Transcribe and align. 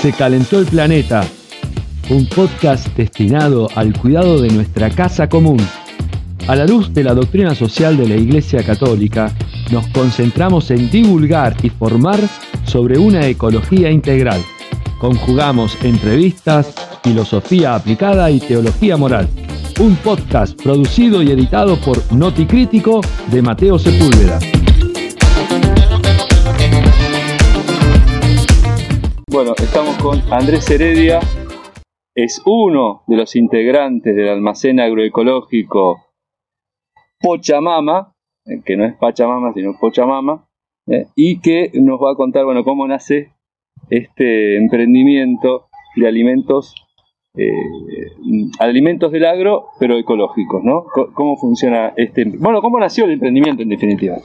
Se 0.00 0.14
calentó 0.14 0.58
el 0.58 0.64
planeta, 0.64 1.22
un 2.08 2.26
podcast 2.26 2.88
destinado 2.96 3.68
al 3.74 3.92
cuidado 3.92 4.40
de 4.40 4.48
nuestra 4.48 4.88
casa 4.88 5.28
común. 5.28 5.58
A 6.48 6.56
la 6.56 6.64
luz 6.64 6.94
de 6.94 7.04
la 7.04 7.12
doctrina 7.12 7.54
social 7.54 7.98
de 7.98 8.08
la 8.08 8.16
Iglesia 8.16 8.62
Católica, 8.64 9.30
nos 9.70 9.86
concentramos 9.88 10.70
en 10.70 10.90
divulgar 10.90 11.54
y 11.62 11.68
formar 11.68 12.18
sobre 12.64 12.98
una 12.98 13.26
ecología 13.26 13.90
integral. 13.90 14.40
Conjugamos 14.98 15.76
entrevistas, 15.82 16.72
filosofía 17.04 17.74
aplicada 17.74 18.30
y 18.30 18.40
teología 18.40 18.96
moral. 18.96 19.28
Un 19.80 19.96
podcast 19.96 20.58
producido 20.62 21.22
y 21.22 21.30
editado 21.30 21.76
por 21.76 22.10
Noticrítico 22.10 23.02
de 23.30 23.42
Mateo 23.42 23.78
Sepúlveda. 23.78 24.38
Bueno, 29.40 29.54
estamos 29.56 29.96
con 30.02 30.20
Andrés 30.30 30.70
Heredia, 30.70 31.18
es 32.14 32.42
uno 32.44 33.04
de 33.06 33.16
los 33.16 33.34
integrantes 33.36 34.14
del 34.14 34.28
almacén 34.28 34.78
agroecológico 34.80 35.96
Pochamama, 37.18 38.12
eh, 38.44 38.60
que 38.62 38.76
no 38.76 38.84
es 38.84 38.94
Pachamama, 38.98 39.54
sino 39.54 39.78
Pochamama, 39.80 40.46
eh, 40.88 41.06
y 41.16 41.40
que 41.40 41.70
nos 41.72 41.98
va 41.98 42.12
a 42.12 42.16
contar, 42.16 42.44
bueno, 42.44 42.64
cómo 42.64 42.86
nace 42.86 43.32
este 43.88 44.58
emprendimiento 44.58 45.68
de 45.96 46.06
alimentos, 46.06 46.74
eh, 47.34 47.48
alimentos 48.58 49.10
del 49.10 49.24
agro, 49.24 49.68
pero 49.78 49.96
ecológicos, 49.96 50.62
¿no? 50.62 50.84
¿Cómo 51.14 51.38
funciona 51.38 51.94
este, 51.96 52.26
bueno, 52.26 52.60
cómo 52.60 52.78
nació 52.78 53.06
el 53.06 53.12
emprendimiento 53.12 53.62
en 53.62 53.70
definitiva? 53.70 54.18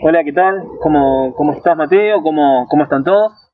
hola, 0.00 0.24
¿qué 0.24 0.32
tal? 0.32 0.64
¿Cómo, 0.80 1.34
cómo 1.36 1.52
estás, 1.52 1.76
Mateo? 1.76 2.22
¿Cómo, 2.22 2.66
cómo 2.70 2.82
están 2.82 3.04
todos? 3.04 3.45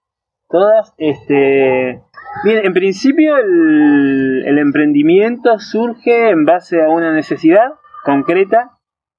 Todas, 0.53 0.95
este, 0.99 2.03
Bien, 2.45 2.65
en 2.65 2.73
principio 2.73 3.37
el, 3.37 4.59
emprendimiento 4.59 5.59
surge 5.59 6.31
en 6.31 6.45
base 6.45 6.83
a 6.83 6.89
una 6.89 7.13
necesidad 7.13 7.75
concreta 8.05 8.79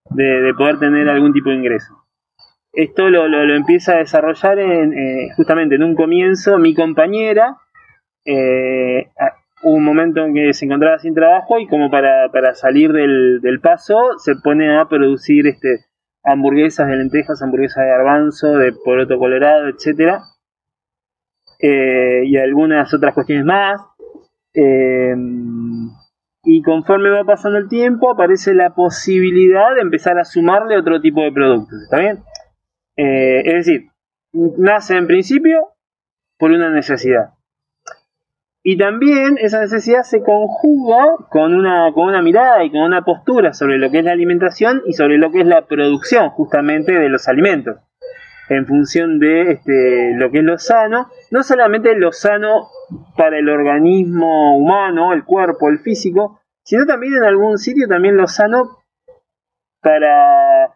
de, 0.10 0.54
poder 0.58 0.80
tener 0.80 1.08
algún 1.10 1.32
tipo 1.32 1.50
de 1.50 1.56
ingreso. 1.56 1.94
Esto 2.74 3.10
lo, 3.10 3.56
empieza 3.56 3.94
a 3.94 3.98
desarrollar 4.00 4.60
en, 4.60 4.94
eh, 4.94 5.30
justamente 5.38 5.76
en 5.76 5.84
un 5.84 5.96
comienzo 5.96 6.58
mi 6.58 6.74
compañera. 6.74 7.58
Eh, 8.26 9.10
un 9.64 9.84
momento 9.84 10.26
en 10.26 10.34
que 10.34 10.54
se 10.54 10.66
encontraba 10.66 11.00
sin 11.00 11.14
trabajo 11.14 11.60
y 11.60 11.68
como 11.68 11.90
para, 11.90 12.56
salir 12.56 12.92
del, 12.92 13.60
paso 13.62 14.18
se 14.18 14.36
pone 14.36 14.78
a 14.78 14.86
producir 14.90 15.48
este, 15.48 15.86
hamburguesas 16.24 16.88
de 16.88 16.98
lentejas, 16.98 17.42
hamburguesas 17.42 17.84
de 17.84 17.90
garbanzo, 17.90 18.58
de 18.58 18.74
poroto 18.84 19.18
colorado, 19.18 19.70
etcétera 19.70 20.24
eh, 21.66 22.24
y 22.26 22.36
algunas 22.36 22.94
otras 22.94 23.14
cuestiones 23.14 23.46
más. 23.46 23.82
Eh, 24.54 25.16
y 26.44 26.62
conforme 26.62 27.10
va 27.10 27.24
pasando 27.24 27.58
el 27.58 27.70
tiempo, 27.70 28.12
aparece 28.12 28.54
la 28.54 28.76
posibilidad 28.76 29.74
de 29.74 29.82
empezar 29.82 30.20
a 30.20 30.26
sumarle 30.26 30.78
otro 30.78 31.00
tipo 31.00 31.22
de 31.22 31.32
productos. 31.32 31.84
¿Está? 31.84 32.02
Eh, 32.98 33.42
es 33.46 33.66
decir, 33.66 33.90
nace 34.34 34.98
en 34.98 35.08
principio 35.08 35.70
por 36.38 36.52
una 36.52 36.70
necesidad. 36.70 37.30
Y 38.62 38.78
también 38.78 39.38
esa 39.40 39.62
necesidad 39.62 40.04
se 40.04 40.22
conjuga 40.22 41.16
con 41.30 41.54
una, 41.54 41.94
con 41.94 42.10
una 42.10 42.22
mirada 42.22 42.64
y 42.66 42.72
con 42.72 42.82
una 42.82 43.06
postura 43.06 43.54
sobre 43.54 43.78
lo 43.78 43.90
que 43.90 44.00
es 44.00 44.06
la 44.06 44.12
alimentación 44.12 44.82
y 44.86 44.94
sobre 44.94 45.18
lo 45.18 45.32
que 45.32 45.42
es 45.42 45.48
la 45.48 45.66
producción 45.66 46.30
justamente 46.30 46.92
de 46.92 47.10
los 47.10 47.30
alimentos 47.30 47.78
en 48.50 48.66
función 48.66 49.20
de 49.20 49.52
este, 49.52 50.14
lo 50.16 50.32
que 50.32 50.40
es 50.40 50.44
lo 50.44 50.58
sano, 50.58 51.08
no 51.32 51.44
solamente 51.44 51.96
lo 51.96 52.12
sano 52.12 52.68
para 53.18 53.38
el 53.38 53.50
organismo 53.50 54.58
humano, 54.58 55.14
el 55.14 55.24
cuerpo, 55.24 55.70
el 55.70 55.80
físico, 55.80 56.42
sino 56.64 56.86
también 56.86 57.16
en 57.16 57.24
algún 57.24 57.58
sitio 57.58 57.88
también 57.88 58.18
lo 58.18 58.28
sano 58.28 58.78
para, 59.82 60.76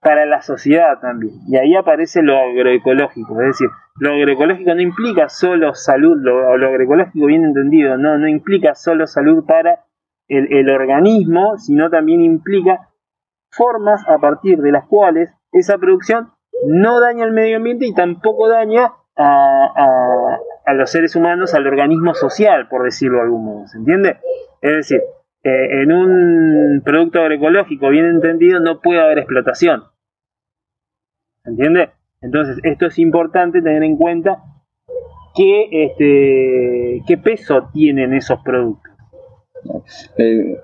para 0.00 0.26
la 0.26 0.42
sociedad 0.42 1.00
también. 1.00 1.34
Y 1.48 1.56
ahí 1.56 1.74
aparece 1.76 2.22
lo 2.22 2.36
agroecológico, 2.38 3.40
es 3.40 3.46
decir, 3.48 3.68
lo 3.96 4.12
agroecológico 4.12 4.74
no 4.74 4.80
implica 4.80 5.28
solo 5.28 5.74
salud, 5.74 6.16
lo, 6.20 6.56
lo 6.56 6.68
agroecológico 6.68 7.26
bien 7.26 7.44
entendido, 7.44 7.96
no, 7.96 8.18
no 8.18 8.28
implica 8.28 8.74
solo 8.74 9.06
salud 9.06 9.44
para 9.46 9.84
el, 10.28 10.52
el 10.52 10.70
organismo, 10.70 11.58
sino 11.58 11.90
también 11.90 12.22
implica 12.22 12.88
formas 13.50 14.02
a 14.08 14.18
partir 14.18 14.58
de 14.58 14.72
las 14.72 14.86
cuales 14.86 15.30
esa 15.52 15.76
producción 15.76 16.32
no 16.66 17.00
daña 17.00 17.24
al 17.24 17.32
medio 17.32 17.56
ambiente 17.56 17.86
y 17.86 17.94
tampoco 17.94 18.48
daña 18.48 18.92
a, 19.16 20.38
los 20.74 20.90
seres 20.90 21.14
humanos, 21.16 21.54
al 21.54 21.66
organismo 21.66 22.14
social, 22.14 22.68
por 22.68 22.84
decirlo 22.84 23.18
de 23.18 23.24
algún 23.24 23.44
modo. 23.44 23.68
¿Se 23.68 23.78
entiende? 23.78 24.16
Es 24.60 24.76
decir, 24.76 25.00
eh, 25.44 25.82
en 25.82 25.92
un 25.92 26.82
producto 26.84 27.20
agroecológico 27.20 27.88
bien 27.90 28.06
entendido 28.06 28.60
no 28.60 28.80
puede 28.80 29.00
haber 29.00 29.18
explotación. 29.18 29.84
¿Se 31.44 31.50
entiende? 31.50 31.90
Entonces, 32.20 32.58
esto 32.62 32.86
es 32.86 32.98
importante 32.98 33.60
tener 33.60 33.82
en 33.82 33.96
cuenta 33.96 34.42
qué, 35.34 35.68
este, 35.72 37.02
qué 37.06 37.18
peso 37.18 37.68
tienen 37.72 38.14
esos 38.14 38.40
productos. 38.42 38.92
Eh, 40.16 40.56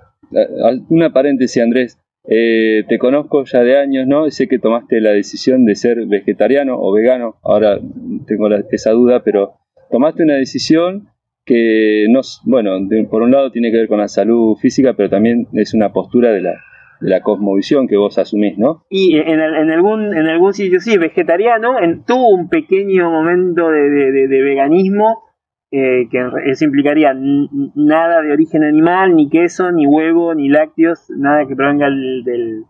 una 0.89 1.13
paréntesis, 1.13 1.63
Andrés. 1.63 2.01
Eh, 2.31 2.85
te 2.89 2.99
conozco 2.99 3.45
ya 3.45 3.63
de 3.63 3.79
años, 3.79 4.07
¿no? 4.07 4.31
Sé 4.31 4.49
que 4.49 4.59
tomaste 4.59 5.01
la 5.01 5.13
decisión 5.13 5.65
de 5.65 5.75
ser 5.75 6.07
vegetariano 6.07 6.77
o 6.79 6.93
vegano. 6.93 7.37
Ahora 7.43 7.81
tengo 8.27 8.49
esa 8.71 8.91
duda, 8.91 9.23
pero 9.25 9.55
tomaste 9.91 10.23
una 10.23 10.35
decisión 10.35 11.09
que, 11.47 12.05
no, 12.11 12.21
bueno, 12.45 12.73
por 13.11 13.23
un 13.23 13.31
lado 13.31 13.51
tiene 13.51 13.71
que 13.71 13.79
ver 13.79 13.89
con 13.89 13.99
la 13.99 14.09
salud 14.09 14.57
física, 14.57 14.93
pero 14.93 15.09
también 15.09 15.49
es 15.55 15.73
una 15.73 15.93
postura 15.95 16.31
de 16.31 16.43
la, 16.43 16.53
de 17.01 17.09
la 17.09 17.23
cosmovisión 17.23 17.89
que 17.89 17.97
vos 17.97 18.19
asumís, 18.19 18.59
¿no? 18.59 18.85
Y 18.91 19.17
en, 19.17 19.41
algún, 19.41 20.15
en 20.15 20.27
algún 20.27 20.53
sitio 20.53 20.81
sí, 20.81 20.99
vegetariano, 20.99 21.79
en, 21.79 22.05
tuvo 22.05 22.29
un 22.29 22.51
pequeño 22.51 23.11
momento 23.11 23.71
de 23.71 24.43
veganismo 24.43 25.28
eh, 25.71 26.09
que 26.11 26.19
eso 26.47 26.65
implicaría 26.65 27.13
nada 27.15 28.23
de 28.23 28.33
origen 28.33 28.65
animal, 28.65 29.15
ni 29.15 29.29
queso, 29.29 29.71
ni 29.71 29.87
huevo, 29.87 30.35
ni 30.35 30.49
lácteos, 30.49 31.11
nada 31.11 31.47
que 31.47 31.55
provenga 31.55 31.87
del, 31.87 32.65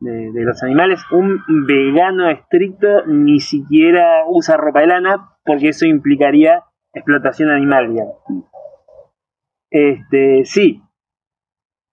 de, 0.00 0.44
los 0.44 0.62
animales. 0.62 1.00
Un 1.10 1.40
vegano 1.66 2.28
estricto 2.28 3.06
ni 3.06 3.40
siquiera 3.40 4.24
usa 4.28 4.58
ropa 4.58 4.80
de 4.80 4.88
lana 4.88 5.30
porque 5.44 5.68
eso 5.68 5.86
implicaría 5.86 6.64
explotación 6.92 7.50
animal. 7.50 7.94
Este, 9.70 10.44
sí, 10.44 10.82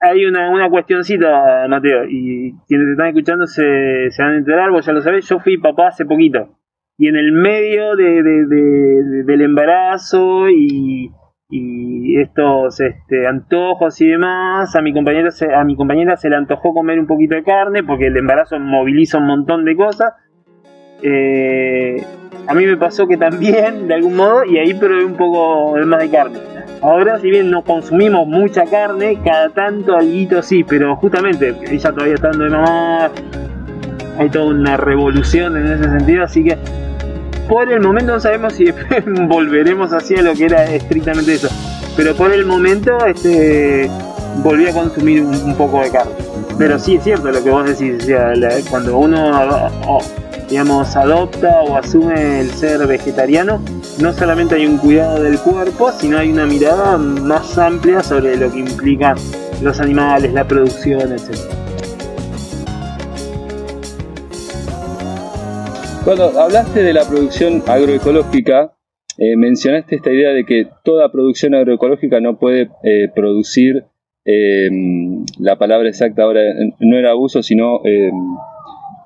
hay 0.02 0.26
una, 0.26 0.52
una 0.52 0.70
cuestioncita, 0.70 1.66
Mateo, 1.70 2.04
y 2.10 2.56
quienes 2.68 2.90
están 2.90 3.08
escuchando 3.08 3.48
se, 3.48 4.12
se 4.12 4.22
van 4.22 4.34
a 4.34 4.38
enterar, 4.38 4.70
vos 4.70 4.86
ya 4.86 4.92
lo 4.92 5.02
sabés, 5.02 5.28
yo 5.30 5.40
fui 5.40 5.58
papá 5.58 5.88
hace 5.88 6.06
poquito 6.06 6.58
y 6.98 7.08
en 7.08 7.16
el 7.16 7.32
medio 7.32 7.96
de, 7.96 8.22
del 9.24 9.42
embarazo 9.42 10.50
y, 10.50 11.12
estos 12.18 12.80
este, 12.80 13.28
antojos 13.28 14.00
y 14.00 14.08
demás, 14.08 14.74
a 14.76 14.82
mi, 14.82 14.94
compañera 14.94 15.32
se, 15.32 15.54
a 15.54 15.66
mi 15.66 15.76
compañera 15.76 16.16
se 16.16 16.30
le 16.30 16.38
antojó 16.38 16.74
comer 16.74 16.98
un 16.98 17.08
poquito 17.08 17.36
de 17.36 17.44
carne 17.44 17.84
porque 17.84 18.08
el 18.08 18.16
embarazo 18.16 18.58
moviliza 18.58 19.18
un 19.18 19.28
montón 19.28 19.66
de 19.66 19.76
cosas. 19.76 20.14
Eh, 21.04 21.98
a 22.48 22.54
mí 22.54 22.66
me 22.66 22.78
pasó 22.78 23.08
que 23.08 23.18
también, 23.18 23.88
de 23.88 23.94
algún 23.94 24.16
modo, 24.16 24.46
y 24.46 24.58
ahí 24.58 24.74
probé 24.74 25.04
un 25.04 25.16
poco 25.16 25.78
más 25.86 26.02
de 26.02 26.10
carne. 26.10 26.40
Ahora, 26.82 27.20
si 27.20 27.30
bien 27.30 27.52
no 27.52 27.64
consumimos 27.64 28.28
mucha 28.28 28.66
carne, 28.66 29.20
cada 29.24 29.50
tanto 29.50 29.96
algo 29.96 30.42
sí, 30.42 30.64
pero 30.64 30.96
justamente 30.96 31.56
ella 31.70 31.92
todavía 31.92 32.16
está 32.16 32.30
dando 32.30 32.46
de 32.46 32.50
mamá, 32.50 33.12
hay 34.18 34.30
toda 34.30 34.46
una 34.46 34.78
revolución 34.78 35.58
en 35.58 35.68
ese 35.68 35.84
sentido, 35.84 36.24
así 36.24 36.44
que 36.44 36.58
por 37.48 37.72
el 37.72 37.82
momento 37.82 38.14
no 38.14 38.20
sabemos 38.20 38.54
si 38.54 38.66
volveremos 39.28 39.92
hacia 39.92 40.22
lo 40.22 40.34
que 40.34 40.46
era 40.46 40.64
estrictamente 40.66 41.34
eso. 41.34 41.50
Pero 41.98 42.16
por 42.16 42.32
el 42.32 42.46
momento 42.46 43.06
este, 43.06 43.90
volví 44.38 44.68
a 44.68 44.74
consumir 44.74 45.22
un, 45.22 45.56
poco 45.56 45.82
de 45.82 45.90
carne. 45.90 46.14
Pero 46.58 46.80
sí 46.80 46.96
es 46.96 47.04
cierto 47.04 47.32
lo 47.32 47.44
que 47.44 47.50
vos 47.50 47.66
decís, 47.66 48.08
cuando 48.70 48.98
uno 48.98 50.00
digamos, 50.52 50.98
adopta 50.98 51.62
o 51.62 51.78
asume 51.78 52.42
el 52.42 52.52
ser 52.52 52.86
vegetariano, 52.86 53.62
no 54.00 54.12
solamente 54.12 54.56
hay 54.56 54.66
un 54.66 54.78
cuidado 54.78 55.24
del 55.24 55.40
cuerpo, 55.40 55.92
sino 55.98 56.18
hay 56.18 56.30
una 56.30 56.46
mirada 56.46 56.98
más 56.98 57.58
amplia 57.58 58.04
sobre 58.04 58.36
lo 58.36 58.52
que 58.52 58.60
implican 58.60 59.16
los 59.62 59.80
animales, 59.80 60.34
la 60.34 60.46
producción, 60.46 61.14
etc. 61.14 61.38
Cuando 66.04 66.40
hablaste 66.40 66.82
de 66.82 66.94
la 66.94 67.08
producción 67.08 67.62
agroecológica, 67.68 68.74
eh, 69.20 69.36
mencionaste 69.38 69.98
esta 69.98 70.12
idea 70.12 70.32
de 70.32 70.46
que 70.46 70.68
toda 70.84 71.12
producción 71.12 71.54
agroecológica 71.54 72.20
no 72.20 72.40
puede 72.40 72.72
eh, 72.84 73.08
producir, 73.14 73.86
em, 74.26 75.24
la 75.38 75.58
palabra 75.58 75.90
exacta 75.90 76.24
ahora 76.24 76.42
no 76.80 76.98
era 76.98 77.12
abuso, 77.12 77.44
sino, 77.44 77.86
em, 77.86 78.16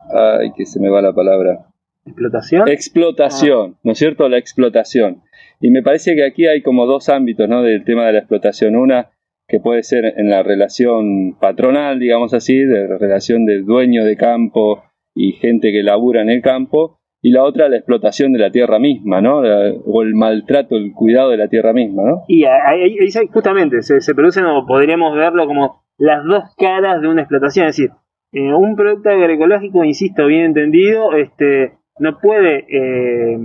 ay, 0.10 0.54
que 0.56 0.66
se 0.66 0.80
me 0.80 0.90
va 0.90 1.02
la 1.02 1.12
palabra. 1.12 1.66
¿Explotación? 2.06 2.70
Explotación, 2.70 3.76
¿no 3.84 3.92
es 3.92 3.98
cierto? 3.98 4.30
La 4.30 4.38
explotación. 4.38 5.22
Y 5.60 5.72
me 5.72 5.84
parece 5.84 6.16
que 6.16 6.24
aquí 6.24 6.48
hay 6.48 6.62
como 6.62 6.86
dos 6.86 7.10
ámbitos 7.10 7.50
¿no? 7.50 7.62
del 7.62 7.84
tema 7.84 8.08
de 8.08 8.14
la 8.14 8.20
explotación. 8.20 8.78
Una 8.78 9.10
que 9.50 9.60
puede 9.60 9.84
ser 9.84 10.14
en 10.18 10.30
la 10.30 10.44
relación 10.44 11.36
patronal, 11.40 12.00
digamos 12.00 12.34
así, 12.34 12.58
de 12.58 12.88
la 12.88 12.98
relación 12.98 13.46
del 13.46 13.66
dueño 13.66 14.06
de 14.06 14.16
campo 14.16 14.85
y 15.16 15.32
gente 15.34 15.72
que 15.72 15.82
labura 15.82 16.22
en 16.22 16.30
el 16.30 16.42
campo, 16.42 17.00
y 17.26 17.32
la 17.32 17.44
otra 17.44 17.70
la 17.70 17.78
explotación 17.78 18.34
de 18.34 18.40
la 18.40 18.52
tierra 18.52 18.78
misma, 18.78 19.20
¿no? 19.20 19.40
o 19.40 20.02
el 20.04 20.14
maltrato, 20.14 20.76
el 20.76 20.94
cuidado 20.94 21.32
de 21.32 21.38
la 21.38 21.48
tierra 21.48 21.74
misma, 21.74 22.04
¿no? 22.04 22.24
Y 22.28 22.44
ahí, 22.46 22.96
justamente 23.34 23.82
se, 23.82 24.14
producen, 24.14 24.46
o 24.46 24.68
podríamos 24.68 25.16
verlo 25.16 25.48
como 25.48 25.82
las 25.98 26.24
dos 26.24 26.44
caras 26.56 27.02
de 27.02 27.08
una 27.08 27.22
explotación, 27.22 27.68
es 27.68 27.78
decir, 27.78 27.92
eh, 28.32 28.54
un 28.54 28.76
producto 28.76 29.10
agroecológico, 29.10 29.84
insisto, 29.84 30.28
bien 30.28 30.46
entendido, 30.46 31.14
este, 31.14 31.74
no 31.98 32.20
puede 32.20 32.66
eh, 32.70 33.40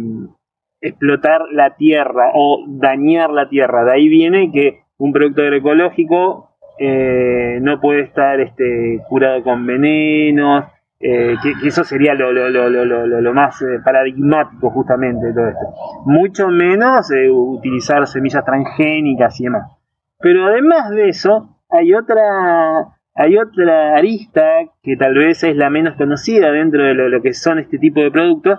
explotar 0.82 1.42
la 1.52 1.76
tierra 1.76 2.32
o 2.34 2.64
dañar 2.66 3.30
la 3.30 3.48
tierra. 3.48 3.84
De 3.84 3.92
ahí 3.92 4.08
viene 4.08 4.50
que 4.52 4.80
un 4.98 5.12
producto 5.12 5.42
agroecológico 5.42 6.50
eh, 6.78 7.58
no 7.62 7.80
puede 7.80 8.02
estar 8.02 8.40
este, 8.40 9.00
curado 9.08 9.42
con 9.42 9.64
venenos, 9.64 10.64
eh, 11.02 11.34
que, 11.42 11.66
eso 11.66 11.82
sería 11.82 12.14
lo, 12.14 12.30
lo, 12.30 12.50
lo, 12.50 12.84
lo 12.84 13.34
más 13.34 13.62
eh, 13.62 13.80
paradigmático 13.82 14.70
justamente 14.70 15.28
de 15.28 15.32
todo 15.32 15.48
esto. 15.48 15.74
Mucho 16.04 16.48
menos 16.48 17.10
utilizar 17.32 18.06
semillas 18.06 18.44
transgénicas 18.44 19.40
y 19.40 19.44
demás. 19.44 19.78
Pero 20.18 20.46
además 20.46 20.90
de 20.90 21.08
eso, 21.08 21.56
hay 21.70 21.94
otra, 21.94 22.98
hay 23.14 23.38
otra 23.38 23.96
arista 23.96 24.42
que 24.82 24.96
tal 24.96 25.14
vez 25.14 25.42
es 25.42 25.56
la 25.56 25.70
menos 25.70 25.96
conocida 25.96 26.50
dentro 26.52 26.82
de 26.84 26.94
lo 26.94 27.22
que 27.22 27.32
son 27.32 27.58
este 27.58 27.78
tipo 27.78 28.00
de 28.00 28.10
productos, 28.10 28.58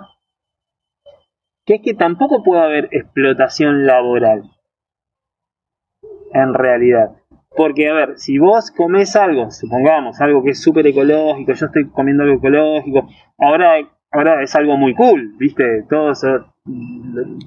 que 1.64 1.76
es 1.76 1.82
que 1.82 1.94
tampoco 1.94 2.42
puede 2.42 2.62
haber 2.62 2.88
explotación 2.90 3.86
laboral 3.86 4.42
en 6.34 6.54
realidad. 6.54 7.10
Porque, 7.54 7.88
a 7.88 7.94
ver, 7.94 8.18
si 8.18 8.38
vos 8.38 8.70
comes 8.70 9.14
algo, 9.14 9.50
supongamos, 9.50 10.20
algo 10.20 10.42
que 10.42 10.50
es 10.50 10.62
súper 10.62 10.86
ecológico, 10.86 11.52
yo 11.52 11.66
estoy 11.66 11.88
comiendo 11.90 12.22
algo 12.22 12.36
ecológico, 12.36 13.08
ahora, 13.38 13.74
ahora 14.10 14.42
es 14.42 14.54
algo 14.54 14.76
muy 14.76 14.94
cool, 14.94 15.34
¿viste? 15.38 15.84
Todo, 15.88 16.12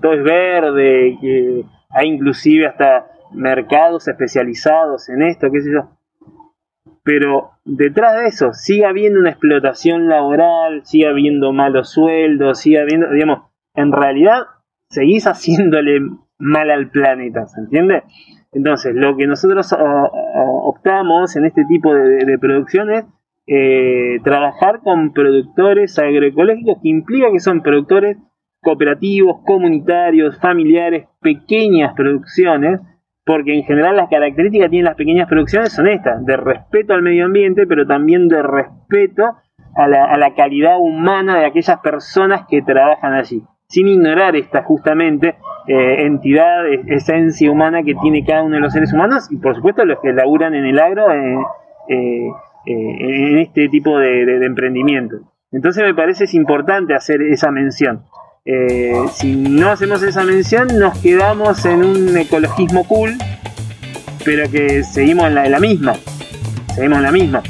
todo 0.01 0.13
es 0.13 0.23
verde, 0.23 1.17
que 1.19 1.63
hay 1.89 2.07
inclusive 2.07 2.67
hasta 2.67 3.07
mercados 3.33 4.07
especializados 4.07 5.09
en 5.09 5.23
esto, 5.23 5.51
qué 5.51 5.61
sé 5.61 5.71
yo. 5.71 5.89
Pero 7.03 7.51
detrás 7.63 8.19
de 8.19 8.27
eso 8.27 8.53
sigue 8.53 8.85
habiendo 8.85 9.19
una 9.19 9.29
explotación 9.29 10.07
laboral, 10.07 10.85
sigue 10.85 11.07
habiendo 11.07 11.51
malos 11.51 11.89
sueldos, 11.89 12.59
sigue 12.59 12.79
habiendo, 12.79 13.11
digamos, 13.11 13.43
en 13.75 13.91
realidad 13.91 14.43
seguís 14.89 15.25
haciéndole 15.27 15.99
mal 16.37 16.69
al 16.69 16.89
planeta, 16.89 17.45
¿se 17.47 17.61
entiende? 17.61 18.03
Entonces, 18.51 18.95
lo 18.95 19.17
que 19.17 19.27
nosotros 19.27 19.75
optamos 20.63 21.35
en 21.35 21.45
este 21.45 21.65
tipo 21.65 21.93
de, 21.93 22.37
producciones, 22.39 23.05
eh, 23.47 24.19
trabajar 24.23 24.79
con 24.81 25.13
productores 25.13 25.99
agroecológicos 25.99 26.77
que 26.81 26.89
implica 26.89 27.31
que 27.31 27.39
son 27.39 27.61
productores 27.61 28.17
cooperativos, 28.61 29.41
comunitarios, 29.45 30.39
familiares, 30.39 31.07
pequeñas 31.21 31.93
producciones, 31.95 32.79
porque 33.25 33.55
en 33.55 33.63
general 33.63 33.97
las 33.97 34.09
características 34.09 34.67
que 34.67 34.69
tienen 34.69 34.85
las 34.85 34.95
pequeñas 34.95 35.27
producciones 35.27 35.73
son 35.73 35.87
estas, 35.87 36.25
de 36.25 36.37
respeto 36.37 36.93
al 36.93 37.01
medio 37.01 37.25
ambiente, 37.25 37.67
pero 37.67 37.85
también 37.85 38.27
de 38.27 38.41
respeto 38.41 39.35
a 39.75 39.87
la 39.87 40.33
calidad 40.35 40.79
humana 40.79 41.37
de 41.37 41.45
aquellas 41.45 41.79
personas 41.81 42.45
que 42.47 42.61
trabajan 42.61 43.13
allí 43.13 43.43
sin 43.67 43.87
ignorar 43.87 44.35
esta 44.35 44.63
justamente 44.63 45.35
eh, 45.67 46.05
entidad, 46.05 46.67
esencia 46.87 47.49
humana 47.49 47.83
que 47.83 47.95
tiene 47.95 48.23
cada 48.23 48.43
uno 48.43 48.55
de 48.55 48.61
los 48.61 48.73
seres 48.73 48.93
humanos 48.93 49.27
y 49.31 49.37
por 49.37 49.55
supuesto 49.55 49.83
los 49.83 49.99
que 49.99 50.13
laburan 50.13 50.53
en 50.53 50.65
el 50.65 50.79
agro 50.79 51.11
eh, 51.11 51.37
eh, 51.89 52.29
en 52.67 53.37
este 53.39 53.69
tipo 53.69 53.97
de, 53.97 54.45
emprendimiento. 54.45 55.17
Entonces 55.51 55.83
me 55.83 55.93
parece 55.93 56.25
es 56.25 56.33
importante 56.33 56.93
hacer 56.93 57.21
esa 57.21 57.49
mención. 57.51 58.03
si 59.13 59.35
no 59.35 59.71
hacemos 59.71 60.03
esa 60.03 60.23
mención 60.23 60.67
nos 60.79 60.99
quedamos 61.01 61.65
en 61.65 61.83
un 61.83 62.17
ecologismo 62.17 62.87
cool, 62.87 63.13
pero 64.23 64.49
que 64.51 64.83
seguimos 64.83 65.27
en 65.27 65.35
la, 65.35 65.45
en 65.45 65.51
la 65.51 65.59
misma. 65.59 65.93
Seguimos 66.75 66.97
en 66.97 67.03
la 67.03 67.11
misma. 67.11 67.41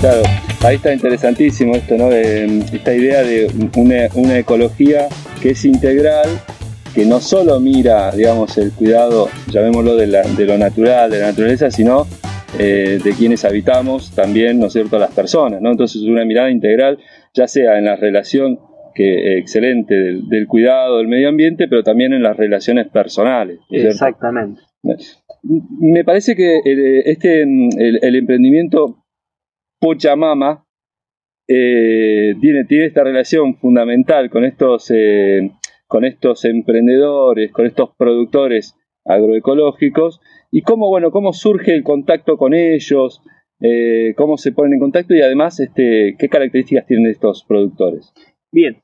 Claro 0.00 0.37
ahí 0.64 0.76
está 0.76 0.92
interesantísimo 0.92 1.74
esto, 1.74 1.96
¿no? 1.96 2.10
esta 2.10 2.94
idea 2.94 3.22
de 3.22 3.48
una, 3.76 4.38
ecología 4.38 5.08
que 5.40 5.50
es 5.50 5.64
integral, 5.64 6.28
que 6.94 7.04
no 7.04 7.20
solo 7.20 7.60
mira, 7.60 8.10
digamos, 8.12 8.56
el 8.58 8.72
cuidado, 8.72 9.28
llamémoslo, 9.50 9.96
de, 9.96 10.06
lo 10.06 10.58
natural, 10.58 11.10
de 11.10 11.20
la 11.20 11.26
naturaleza, 11.26 11.70
sino 11.70 12.06
eh, 12.58 12.98
de 13.02 13.12
quienes 13.12 13.44
habitamos 13.44 14.14
también, 14.14 14.58
¿no 14.58 14.66
es 14.66 14.72
cierto?, 14.72 14.98
las 14.98 15.12
personas, 15.12 15.60
¿no? 15.60 15.70
Entonces 15.70 16.02
una 16.02 16.24
mirada 16.24 16.50
integral, 16.50 16.98
ya 17.34 17.46
sea 17.46 17.78
en 17.78 17.84
la 17.84 17.96
relación 17.96 18.58
que, 18.94 19.38
excelente 19.38 19.94
del, 19.94 20.46
cuidado 20.48 20.98
del 20.98 21.08
medio 21.08 21.28
ambiente, 21.28 21.68
pero 21.68 21.84
también 21.84 22.12
en 22.12 22.22
las 22.22 22.36
relaciones 22.36 22.88
personales. 22.88 23.60
Exactamente. 23.70 24.60
Me 25.80 26.04
parece 26.04 26.34
que 26.34 26.56
eh, 26.56 27.02
este, 27.04 27.42
el 27.42 28.16
emprendimiento 28.16 29.04
Pochamama 29.80 30.64
eh, 31.46 32.34
tiene, 32.40 32.64
tiene 32.64 32.84
esta 32.86 33.02
relación 33.02 33.56
fundamental 33.56 34.28
con 34.28 34.44
estos, 34.44 34.90
eh, 34.94 35.50
con 35.86 36.04
estos 36.04 36.44
emprendedores, 36.44 37.50
con 37.52 37.64
estos 37.66 37.90
productores 37.96 38.76
agroecológicos 39.06 40.20
y 40.50 40.60
cómo, 40.62 40.88
bueno, 40.88 41.10
cómo 41.10 41.32
surge 41.32 41.74
el 41.74 41.84
contacto 41.84 42.36
con 42.36 42.52
ellos, 42.52 43.22
eh, 43.60 44.12
cómo 44.16 44.36
se 44.36 44.52
ponen 44.52 44.74
en 44.74 44.80
contacto 44.80 45.14
y 45.14 45.22
además 45.22 45.58
este, 45.60 46.16
qué 46.18 46.28
características 46.28 46.86
tienen 46.86 47.06
estos 47.10 47.44
productores. 47.48 48.12
Bien, 48.52 48.82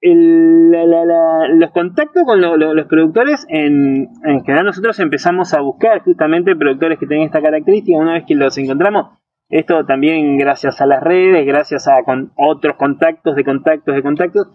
los 0.00 1.70
contactos 1.72 2.22
con 2.24 2.40
los 2.40 2.86
productores, 2.86 3.44
en, 3.50 4.08
en, 4.24 4.44
general 4.44 4.64
nosotros 4.64 4.98
empezamos 5.00 5.52
a 5.52 5.60
buscar 5.60 6.02
justamente 6.02 6.56
productores 6.56 6.98
que 6.98 7.06
tengan 7.06 7.26
esta 7.26 7.42
característica, 7.42 7.98
una 7.98 8.14
vez 8.14 8.24
que 8.26 8.34
los 8.34 8.56
encontramos, 8.56 9.18
esto 9.48 9.84
también 9.86 10.36
gracias 10.36 10.80
a 10.80 10.86
las 10.86 11.02
redes, 11.02 11.46
gracias 11.46 11.88
a 11.88 12.02
con 12.04 12.32
otros 12.36 12.76
contactos 12.76 13.34
de 13.34 13.44
contactos 13.44 13.94
de 13.94 14.02
contactos. 14.02 14.48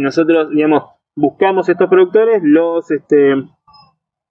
nosotros, 0.00 0.50
digamos, 0.50 0.84
buscamos 1.14 1.68
estos 1.68 1.88
productores, 1.88 2.40
los 2.42 2.90
este, 2.90 3.34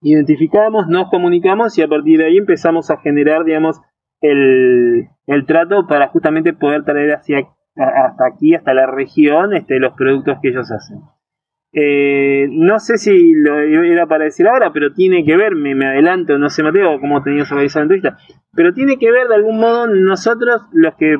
identificamos, 0.01 0.87
nos 0.87 1.09
comunicamos 1.09 1.77
y 1.77 1.83
a 1.83 1.87
partir 1.87 2.19
de 2.19 2.25
ahí 2.25 2.37
empezamos 2.37 2.89
a 2.89 2.97
generar, 2.97 3.43
digamos, 3.43 3.79
el, 4.21 5.09
el 5.27 5.45
trato 5.45 5.87
para 5.87 6.09
justamente 6.09 6.53
poder 6.53 6.83
traer 6.83 7.13
hacia, 7.13 7.47
hasta 7.75 8.25
aquí, 8.27 8.55
hasta 8.55 8.73
la 8.73 8.87
región, 8.87 9.53
este, 9.53 9.79
los 9.79 9.93
productos 9.93 10.37
que 10.41 10.49
ellos 10.49 10.71
hacen. 10.71 10.99
Eh, 11.73 12.47
no 12.49 12.79
sé 12.79 12.97
si 12.97 13.31
lo 13.33 13.59
era 13.59 14.05
para 14.05 14.25
decir 14.25 14.47
ahora, 14.47 14.73
pero 14.73 14.93
tiene 14.93 15.23
que 15.23 15.37
ver, 15.37 15.55
me, 15.55 15.71
adelanto, 15.85 16.37
no 16.37 16.49
sé 16.49 16.63
Mateo, 16.63 16.99
cómo 16.99 17.23
tenías 17.23 17.49
organizado 17.51 17.85
la 17.85 17.95
entrevista, 17.95 18.17
pero 18.53 18.73
tiene 18.73 18.97
que 18.97 19.09
ver 19.09 19.29
de 19.29 19.35
algún 19.35 19.57
modo 19.57 19.87
nosotros, 19.87 20.63
los 20.73 20.95
que 20.95 21.15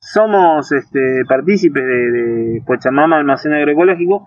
somos 0.00 0.72
este, 0.72 1.24
partícipes 1.28 1.84
de, 1.84 2.10
de 2.10 2.62
Pochamama 2.66 3.16
Almacén 3.16 3.52
Agroecológico, 3.52 4.26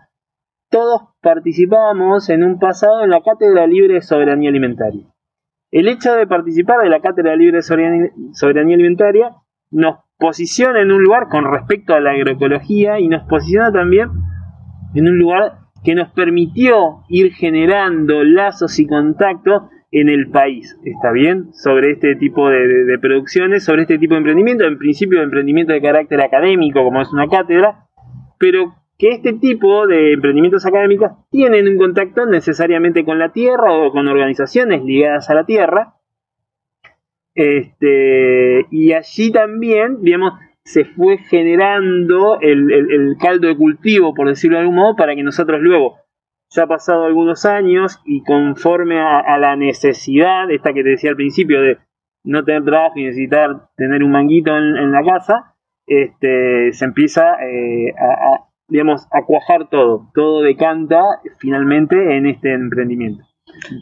todos 0.69 1.01
participamos 1.21 2.29
en 2.29 2.43
un 2.43 2.59
pasado 2.59 3.03
en 3.03 3.09
la 3.09 3.21
Cátedra 3.21 3.67
Libre 3.67 3.95
de 3.95 4.01
Soberanía 4.01 4.49
Alimentaria. 4.49 5.07
El 5.71 5.87
hecho 5.87 6.13
de 6.13 6.25
participar 6.25 6.79
de 6.81 6.89
la 6.89 7.01
Cátedra 7.01 7.35
Libre 7.35 7.57
de 7.57 7.63
Soberanía 7.63 8.75
Alimentaria 8.75 9.35
nos 9.71 9.97
posiciona 10.17 10.81
en 10.81 10.91
un 10.91 11.03
lugar 11.03 11.27
con 11.29 11.51
respecto 11.51 11.93
a 11.93 11.99
la 11.99 12.11
agroecología 12.11 12.99
y 12.99 13.07
nos 13.07 13.23
posiciona 13.27 13.71
también 13.71 14.09
en 14.93 15.07
un 15.07 15.17
lugar 15.17 15.59
que 15.83 15.95
nos 15.95 16.09
permitió 16.11 17.03
ir 17.09 17.33
generando 17.33 18.23
lazos 18.23 18.79
y 18.79 18.87
contactos 18.87 19.63
en 19.91 20.09
el 20.09 20.29
país, 20.29 20.77
¿está 20.83 21.11
bien? 21.11 21.51
Sobre 21.53 21.91
este 21.93 22.15
tipo 22.15 22.49
de, 22.49 22.97
producciones, 23.01 23.63
sobre 23.63 23.83
este 23.83 23.97
tipo 23.97 24.13
de 24.13 24.19
emprendimiento, 24.19 24.65
en 24.65 24.77
principio 24.77 25.19
de 25.19 25.25
emprendimiento 25.25 25.73
de 25.73 25.81
carácter 25.81 26.21
académico, 26.21 26.83
como 26.83 27.01
es 27.01 27.11
una 27.11 27.27
cátedra, 27.27 27.87
pero 28.37 28.75
que 28.99 29.09
este 29.09 29.33
tipo 29.33 29.87
de 29.87 30.13
emprendimientos 30.13 30.65
académicos 30.65 31.11
tienen 31.31 31.67
un 31.67 31.77
contacto 31.77 32.25
necesariamente 32.25 33.03
con 33.03 33.17
la 33.17 33.31
tierra 33.31 33.71
o 33.73 33.91
con 33.91 34.07
organizaciones 34.07 34.83
ligadas 34.83 35.29
a 35.29 35.33
la 35.33 35.45
tierra. 35.45 35.95
Este, 37.33 38.65
y 38.69 38.91
allí 38.91 39.31
también, 39.31 40.01
digamos, 40.01 40.33
se 40.69 40.85
fue 40.85 41.17
generando 41.17 42.39
el, 42.41 43.15
caldo 43.19 43.47
de 43.47 43.57
cultivo, 43.57 44.13
por 44.13 44.27
decirlo 44.27 44.57
de 44.57 44.61
algún 44.61 44.75
modo, 44.75 44.95
para 44.95 45.15
que 45.15 45.23
nosotros 45.23 45.59
luego, 45.61 45.97
ya 46.51 46.67
pasado 46.67 47.05
algunos 47.05 47.43
años 47.45 47.99
y 48.05 48.23
conforme 48.23 48.99
a, 48.99 49.35
la 49.39 49.55
necesidad, 49.55 50.51
esta 50.51 50.71
que 50.71 50.83
te 50.83 50.89
decía 50.89 51.09
al 51.09 51.15
principio, 51.15 51.59
de 51.61 51.79
no 52.23 52.43
tener 52.43 52.65
trabajo 52.65 52.99
y 52.99 53.05
necesitar 53.05 53.69
tener 53.77 54.03
un 54.03 54.11
manguito 54.11 54.55
en, 54.55 54.91
la 54.91 55.03
casa, 55.03 55.55
este, 55.87 56.71
se 56.71 56.85
empieza 56.85 57.33
eh, 57.41 57.91
digamos, 58.67 59.07
a 59.11 59.25
cuajar 59.25 59.69
todo. 59.69 60.11
Todo 60.13 60.43
decanta 60.43 61.01
finalmente 61.39 62.15
en 62.15 62.27
este 62.27 62.53
emprendimiento. 62.53 63.23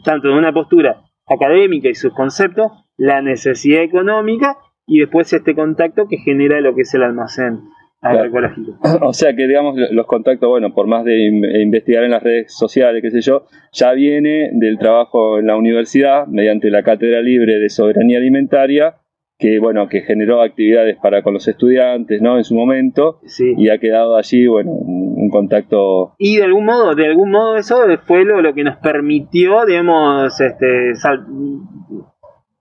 Tanto 0.04 0.28
de 0.28 0.38
una 0.38 0.54
postura 0.54 1.02
académica 1.26 1.90
y 1.90 1.94
sus 1.94 2.14
conceptos, 2.14 2.72
la 2.96 3.20
necesidad 3.20 3.82
económica 3.82 4.56
y 4.88 5.00
después 5.00 5.32
este 5.32 5.54
contacto 5.54 6.08
que 6.08 6.16
genera 6.16 6.60
lo 6.60 6.74
que 6.74 6.82
es 6.82 6.94
el 6.94 7.02
almacén 7.02 7.60
agroecológico. 8.00 8.78
O 9.02 9.12
sea 9.12 9.34
que, 9.36 9.46
digamos, 9.46 9.76
los 9.90 10.06
contactos, 10.06 10.48
bueno, 10.48 10.72
por 10.72 10.86
más 10.86 11.04
de 11.04 11.26
investigar 11.62 12.04
en 12.04 12.10
las 12.10 12.22
redes 12.22 12.52
sociales, 12.56 13.02
qué 13.02 13.10
sé 13.10 13.20
yo, 13.20 13.44
ya 13.72 13.92
viene 13.92 14.50
del 14.52 14.78
trabajo 14.78 15.38
en 15.38 15.46
la 15.46 15.56
universidad 15.56 16.26
mediante 16.26 16.70
la 16.70 16.82
Cátedra 16.82 17.20
Libre 17.20 17.58
de 17.58 17.68
Soberanía 17.68 18.18
Alimentaria 18.18 18.96
que 19.38 19.60
bueno 19.60 19.88
que 19.88 20.00
generó 20.00 20.42
actividades 20.42 20.96
para 21.00 21.22
con 21.22 21.32
los 21.32 21.46
estudiantes 21.46 22.20
no 22.20 22.38
en 22.38 22.42
su 22.42 22.56
momento 22.56 23.20
y 23.38 23.68
ha 23.68 23.78
quedado 23.78 24.16
allí 24.16 24.48
bueno 24.48 24.72
un, 24.72 25.30
contacto 25.30 26.14
y 26.18 26.38
de 26.38 26.44
algún 26.44 26.64
modo 26.64 26.94
de 26.94 27.06
algún 27.06 27.30
modo 27.30 27.56
eso 27.56 27.76
fue 28.04 28.24
lo, 28.24 28.40
lo 28.42 28.54
que 28.54 28.64
nos 28.64 28.78
permitió 28.78 29.64
digamos 29.64 30.40
este 30.40 30.94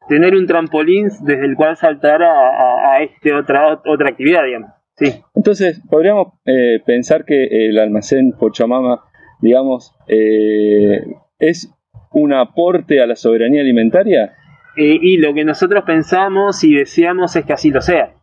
tener 0.08 0.36
un 0.36 0.48
trampolín 0.48 1.10
desde 1.22 1.46
el 1.46 1.56
cual 1.56 1.76
saltar 1.78 2.24
a, 2.24 2.94
a, 2.94 3.02
este 3.02 3.34
otra 3.34 3.82
otra 3.86 4.10
actividad 4.10 4.44
digamos 4.46 4.72
sí 4.96 5.22
entonces 5.36 5.82
podríamos 5.90 6.34
eh, 6.46 6.82
pensar 6.86 7.26
que 7.26 7.68
el 7.68 7.78
almacén 7.80 8.34
Pochamama 8.34 9.02
digamos 9.42 9.96
eh, 10.08 11.02
es 11.40 11.74
un 12.12 12.34
aporte 12.34 13.02
a 13.02 13.08
la 13.08 13.16
soberanía 13.16 13.62
alimentaria 13.62 14.34
eh, 14.78 15.00
y 15.02 15.18
lo 15.18 15.34
que 15.34 15.44
nosotros 15.44 15.84
pensamos 15.86 16.64
y 16.64 16.76
deseamos 16.76 17.36
es 17.36 17.46
que 17.46 17.54
así 17.54 17.72
lo 17.72 17.82
sea. 17.82 18.14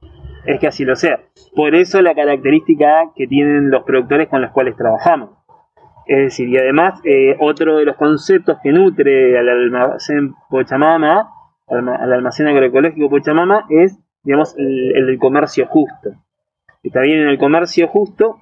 Es 0.46 0.60
que 0.60 0.68
así 0.68 0.84
lo 0.84 0.94
sea. 0.94 1.20
Por 1.56 1.74
eso 1.74 2.00
la 2.00 2.14
característica 2.14 3.10
que 3.16 3.26
tienen 3.26 3.70
los 3.70 3.82
productores 3.82 4.28
con 4.28 4.40
los 4.40 4.52
cuales 4.52 4.76
trabajamos. 4.76 5.30
Es 6.06 6.18
decir, 6.18 6.48
y 6.48 6.56
además 6.56 7.00
eh, 7.04 7.34
otro 7.40 7.78
de 7.78 7.86
los 7.86 7.96
conceptos 7.96 8.58
que 8.62 8.70
nutre 8.70 9.36
al 9.36 9.48
almacén 9.48 10.34
Pochamama, 10.48 11.28
al 11.74 12.12
almacén 12.12 12.46
agroecológico 12.46 13.10
Pochamama, 13.10 13.66
es, 13.68 13.98
digamos, 14.22 14.54
el, 14.56 15.18
comercio 15.18 15.66
justo. 15.66 16.10
Está 16.82 17.00
bien, 17.00 17.20
en 17.20 17.28
el 17.28 17.38
comercio 17.38 17.88
justo, 17.88 18.36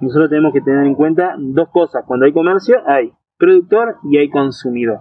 nosotros 0.00 0.30
tenemos 0.30 0.52
que 0.52 0.60
tener 0.60 0.86
en 0.86 0.94
cuenta 0.94 1.34
dos 1.38 1.68
cosas. 1.70 2.04
Cuando 2.06 2.26
hay 2.26 2.32
comercio, 2.32 2.82
hay 2.86 3.12
productor 3.36 3.96
y 4.04 4.18
hay 4.18 4.30
consumidor. 4.30 5.00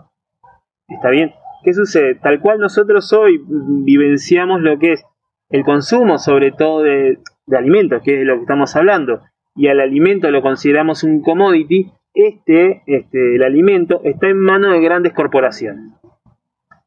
¿Está 0.87 1.09
bien? 1.09 1.33
¿Qué 1.63 1.73
sucede? 1.73 2.15
Tal 2.15 2.39
cual 2.41 2.59
nosotros 2.59 3.11
hoy 3.13 3.41
vivenciamos 3.47 4.61
lo 4.61 4.77
que 4.79 4.93
es 4.93 5.05
el 5.49 5.63
consumo, 5.63 6.17
sobre 6.17 6.51
todo 6.51 6.81
de, 6.81 7.19
alimentos, 7.51 8.01
que 8.03 8.13
es 8.13 8.19
de 8.19 8.25
lo 8.25 8.35
que 8.35 8.41
estamos 8.41 8.75
hablando, 8.75 9.21
y 9.55 9.67
al 9.67 9.79
alimento 9.79 10.29
lo 10.31 10.41
consideramos 10.41 11.03
un 11.03 11.21
commodity, 11.21 11.91
este, 12.13 12.83
este, 12.87 13.35
el 13.35 13.43
alimento 13.43 14.01
está 14.03 14.27
en 14.27 14.39
manos 14.39 14.73
de 14.73 14.81
grandes 14.81 15.13
corporaciones. 15.13 15.93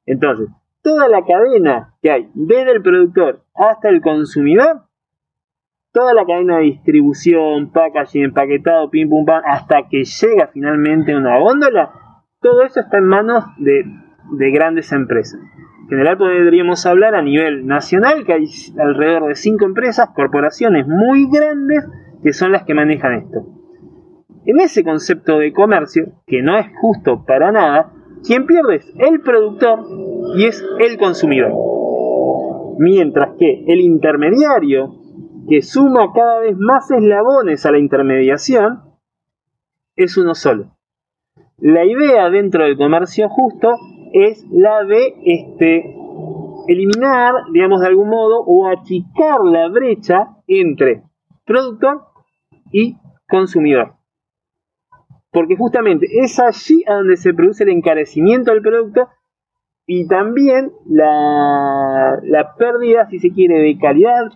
Entonces, 0.04 0.48
toda 0.86 1.08
la 1.08 1.24
cadena 1.24 1.94
que 2.00 2.12
hay, 2.12 2.30
desde 2.34 2.70
el 2.70 2.82
productor 2.82 3.42
hasta 3.56 3.88
el 3.88 4.00
consumidor, 4.00 4.82
toda 5.90 6.14
la 6.14 6.24
cadena 6.24 6.58
de 6.58 6.64
distribución, 6.64 7.72
packaging, 7.72 8.26
empaquetado, 8.26 8.88
pim 8.88 9.08
pum 9.08 9.24
pam, 9.24 9.42
hasta 9.44 9.88
que 9.88 10.04
llega 10.04 10.46
finalmente 10.52 11.16
una 11.16 11.40
góndola, 11.40 11.90
todo 12.40 12.62
eso 12.62 12.78
está 12.78 12.98
en 12.98 13.06
manos 13.06 13.44
de 13.58 13.84
de 14.30 14.50
grandes 14.50 14.92
empresas. 14.92 15.40
En 15.82 15.88
general 15.88 16.18
podríamos 16.18 16.84
hablar 16.86 17.14
a 17.14 17.22
nivel 17.22 17.66
nacional 17.66 18.24
que 18.24 18.32
hay 18.32 18.46
alrededor 18.78 19.28
de 19.28 19.34
cinco 19.36 19.64
empresas, 19.66 20.10
corporaciones 20.14 20.86
muy 20.86 21.28
grandes 21.30 21.84
que 22.22 22.32
son 22.32 22.52
las 22.52 22.64
que 22.64 22.74
manejan 22.74 23.14
esto. 23.14 23.46
En 24.46 24.60
ese 24.60 24.84
concepto 24.84 25.38
de 25.38 25.52
comercio, 25.52 26.12
que 26.26 26.42
no 26.42 26.56
es 26.56 26.66
justo 26.80 27.24
para 27.24 27.52
nada, 27.52 27.92
quien 28.26 28.46
pierde 28.46 28.76
es 28.76 28.92
el 28.98 29.20
productor 29.20 29.84
y 30.36 30.46
es 30.46 30.64
el 30.80 30.98
consumidor. 30.98 31.52
Mientras 32.78 33.36
que 33.38 33.64
el 33.66 33.80
intermediario, 33.80 34.94
que 35.48 35.62
suma 35.62 36.12
cada 36.14 36.40
vez 36.40 36.56
más 36.58 36.90
eslabones 36.90 37.64
a 37.64 37.72
la 37.72 37.78
intermediación, 37.78 38.82
es 39.94 40.16
uno 40.16 40.34
solo. 40.34 40.72
La 41.58 41.84
idea 41.84 42.28
dentro 42.28 42.64
del 42.64 42.76
comercio 42.76 43.28
justo 43.28 43.76
es 44.12 44.44
la 44.50 44.84
de 44.84 45.14
este, 45.24 45.96
eliminar, 46.68 47.32
digamos 47.52 47.80
de 47.80 47.86
algún 47.86 48.08
modo, 48.08 48.42
o 48.44 48.66
achicar 48.66 49.40
la 49.44 49.68
brecha 49.68 50.36
entre 50.46 51.02
productor 51.46 52.02
y 52.72 52.96
consumidor. 53.28 53.95
Porque 55.36 55.54
justamente 55.54 56.06
es 56.10 56.40
allí 56.40 56.82
donde 56.88 57.18
se 57.18 57.34
produce 57.34 57.64
el 57.64 57.68
encarecimiento 57.68 58.52
del 58.52 58.62
producto 58.62 59.10
y 59.84 60.08
también 60.08 60.72
la, 60.86 62.18
la 62.22 62.54
pérdida, 62.54 63.06
si 63.10 63.18
se 63.18 63.30
quiere, 63.32 63.60
de 63.60 63.76
calidad 63.78 64.32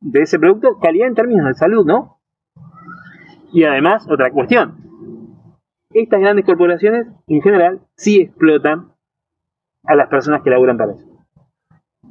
de 0.00 0.20
ese 0.20 0.38
producto, 0.38 0.78
calidad 0.80 1.08
en 1.08 1.16
términos 1.16 1.48
de 1.48 1.54
salud, 1.54 1.84
¿no? 1.84 2.20
Y 3.52 3.64
además, 3.64 4.06
otra 4.08 4.30
cuestión, 4.30 4.76
estas 5.90 6.20
grandes 6.20 6.44
corporaciones 6.44 7.08
en 7.26 7.42
general 7.42 7.80
sí 7.96 8.20
explotan 8.20 8.92
a 9.82 9.96
las 9.96 10.08
personas 10.08 10.42
que 10.42 10.50
laburan 10.50 10.76
para 10.76 10.92
eso. 10.92 11.04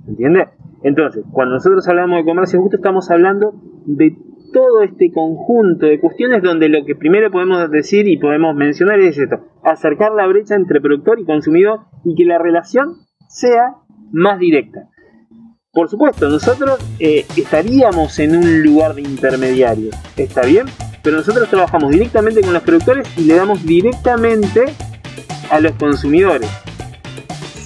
¿Entiende? 0.05 0.49
Entonces, 0.83 1.23
cuando 1.31 1.53
nosotros 1.53 1.87
hablamos 1.87 2.17
de 2.17 2.25
comercio 2.25 2.59
justo, 2.59 2.75
estamos 2.75 3.09
hablando 3.09 3.53
de 3.85 4.17
todo 4.53 4.83
este 4.83 5.11
conjunto 5.11 5.87
de 5.87 5.99
cuestiones 5.99 6.41
donde 6.41 6.69
lo 6.69 6.85
que 6.85 6.95
primero 6.95 7.31
podemos 7.31 7.69
decir 7.69 8.07
y 8.07 8.17
podemos 8.17 8.55
mencionar 8.55 8.99
es 9.01 9.17
esto, 9.17 9.39
acercar 9.63 10.13
la 10.13 10.27
brecha 10.27 10.55
entre 10.55 10.79
productor 10.79 11.19
y 11.19 11.25
consumidor 11.25 11.81
y 12.05 12.15
que 12.15 12.25
la 12.25 12.37
relación 12.37 12.95
sea 13.27 13.75
más 14.11 14.39
directa. 14.39 14.87
Por 15.71 15.89
supuesto, 15.89 16.29
nosotros 16.29 16.79
eh, 16.99 17.25
estaríamos 17.35 18.19
en 18.19 18.37
un 18.37 18.61
lugar 18.61 18.93
de 18.93 19.01
intermediario, 19.01 19.89
¿está 20.15 20.45
bien? 20.45 20.67
Pero 21.01 21.17
nosotros 21.17 21.49
trabajamos 21.49 21.91
directamente 21.91 22.41
con 22.41 22.53
los 22.53 22.61
productores 22.61 23.07
y 23.17 23.23
le 23.23 23.35
damos 23.35 23.65
directamente 23.65 24.65
a 25.49 25.59
los 25.59 25.73
consumidores 25.73 26.49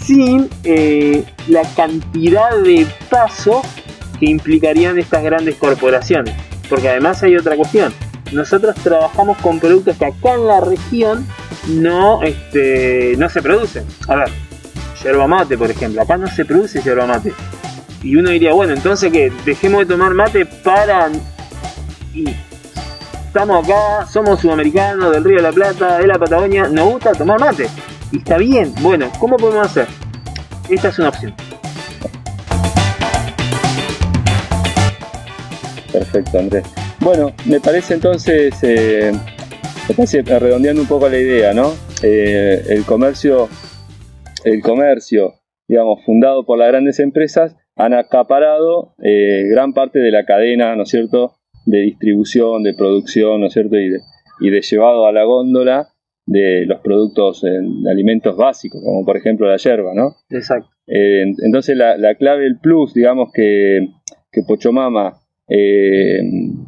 sin 0.08 0.48
eh, 0.64 1.26
la 1.50 1.64
cantidad 1.76 2.58
de 2.64 2.88
pasos 3.10 3.62
que 4.20 4.30
implicarían 4.30 4.98
estas 4.98 5.22
grandes 5.22 5.56
corporaciones. 5.56 6.34
Porque 6.70 6.90
además 6.90 7.22
hay 7.24 7.36
otra 7.36 7.56
cuestión. 7.56 7.94
Nosotros 8.32 8.76
trabajamos 8.76 9.38
con 9.38 9.60
productos 9.60 9.98
que 9.98 10.06
acá 10.06 10.34
en 10.34 10.48
la 10.48 10.60
región 10.60 11.26
no, 11.68 12.22
este, 12.24 13.16
no 13.18 13.30
se 13.30 13.42
producen. 13.42 13.86
A 14.08 14.16
ver, 14.16 14.30
yerba 15.04 15.28
mate, 15.28 15.58
por 15.58 15.72
ejemplo. 15.72 16.02
Acá 16.02 16.18
no 16.18 16.28
se 16.28 16.46
produce 16.46 16.82
yerba 16.82 17.06
mate. 17.06 17.34
Y 18.04 18.16
uno 18.16 18.30
diría, 18.30 18.54
bueno, 18.54 18.74
entonces 18.74 19.12
que 19.12 19.32
dejemos 19.46 19.82
de 19.82 19.86
tomar 19.88 20.14
mate 20.14 20.46
para... 20.46 21.10
Y 22.14 22.26
estamos 23.26 23.64
acá, 23.64 24.06
somos 24.12 24.40
sudamericanos 24.40 25.12
del 25.12 25.24
Río 25.24 25.38
de 25.38 25.44
la 25.44 25.52
Plata, 25.52 26.00
de 26.00 26.08
la 26.08 26.18
Patagonia, 26.18 26.68
nos 26.68 26.94
gusta 26.94 27.12
tomar 27.14 27.40
mate. 27.40 27.70
Y 28.12 28.20
está 28.20 28.38
bien, 28.38 28.74
bueno, 28.82 29.12
¿cómo 29.20 29.38
podemos 29.38 29.68
hacer? 29.68 29.88
Esta 30.70 30.90
es 30.90 31.00
una 31.00 31.10
opción. 31.10 31.34
Perfecto, 35.98 36.38
Andrés. 36.38 36.64
Bueno, 37.00 37.32
me 37.48 37.60
parece 37.60 37.96
entonces, 37.96 38.54
eh, 38.62 39.12
me 39.90 39.96
parece, 39.96 40.22
redondeando 40.22 40.84
un 40.84 40.88
poco 40.88 41.10
la 41.10 41.18
idea, 41.18 41.54
¿no? 41.54 41.72
Eh, 42.04 42.62
el 42.70 42.86
comercio, 42.86 43.50
el 44.44 44.62
comercio, 44.62 45.34
digamos, 45.68 46.06
fundado 46.06 46.46
por 46.46 46.60
las 46.60 46.68
grandes 46.68 47.00
empresas, 47.00 47.56
han 47.76 47.96
acaparado 47.96 48.94
eh, 49.04 49.46
gran 49.50 49.74
parte 49.74 49.98
de 49.98 50.12
la 50.12 50.24
cadena, 50.24 50.76
¿no 50.76 50.84
es 50.84 50.90
cierto?, 50.90 51.34
de 51.66 51.80
distribución, 51.80 52.62
de 52.62 52.76
producción, 52.76 53.42
¿no 53.42 53.48
es 53.48 53.54
cierto?, 53.54 53.76
y 53.78 53.90
de, 53.90 54.00
y 54.40 54.52
de 54.52 54.62
llevado 54.62 55.08
a 55.08 55.12
la 55.12 55.24
góndola 55.24 55.88
de 56.28 56.66
los 56.68 56.80
productos 56.82 57.44
eh, 57.44 57.50
de 57.60 57.92
alimentos 57.92 58.38
básicos, 58.38 58.82
como 58.84 59.04
por 59.04 59.18
ejemplo 59.18 59.48
la 59.48 59.58
yerba, 59.58 59.94
¿no? 59.96 60.16
Exacto. 60.30 60.70
Eh, 60.86 61.24
entonces 61.44 61.76
la, 61.76 61.98
la, 61.98 62.14
clave, 62.16 62.46
el 62.46 62.60
plus, 62.60 62.94
digamos, 62.94 63.32
que, 63.34 63.88
que 64.32 64.44
Pochomama 64.44 65.22
eh, 65.50 66.22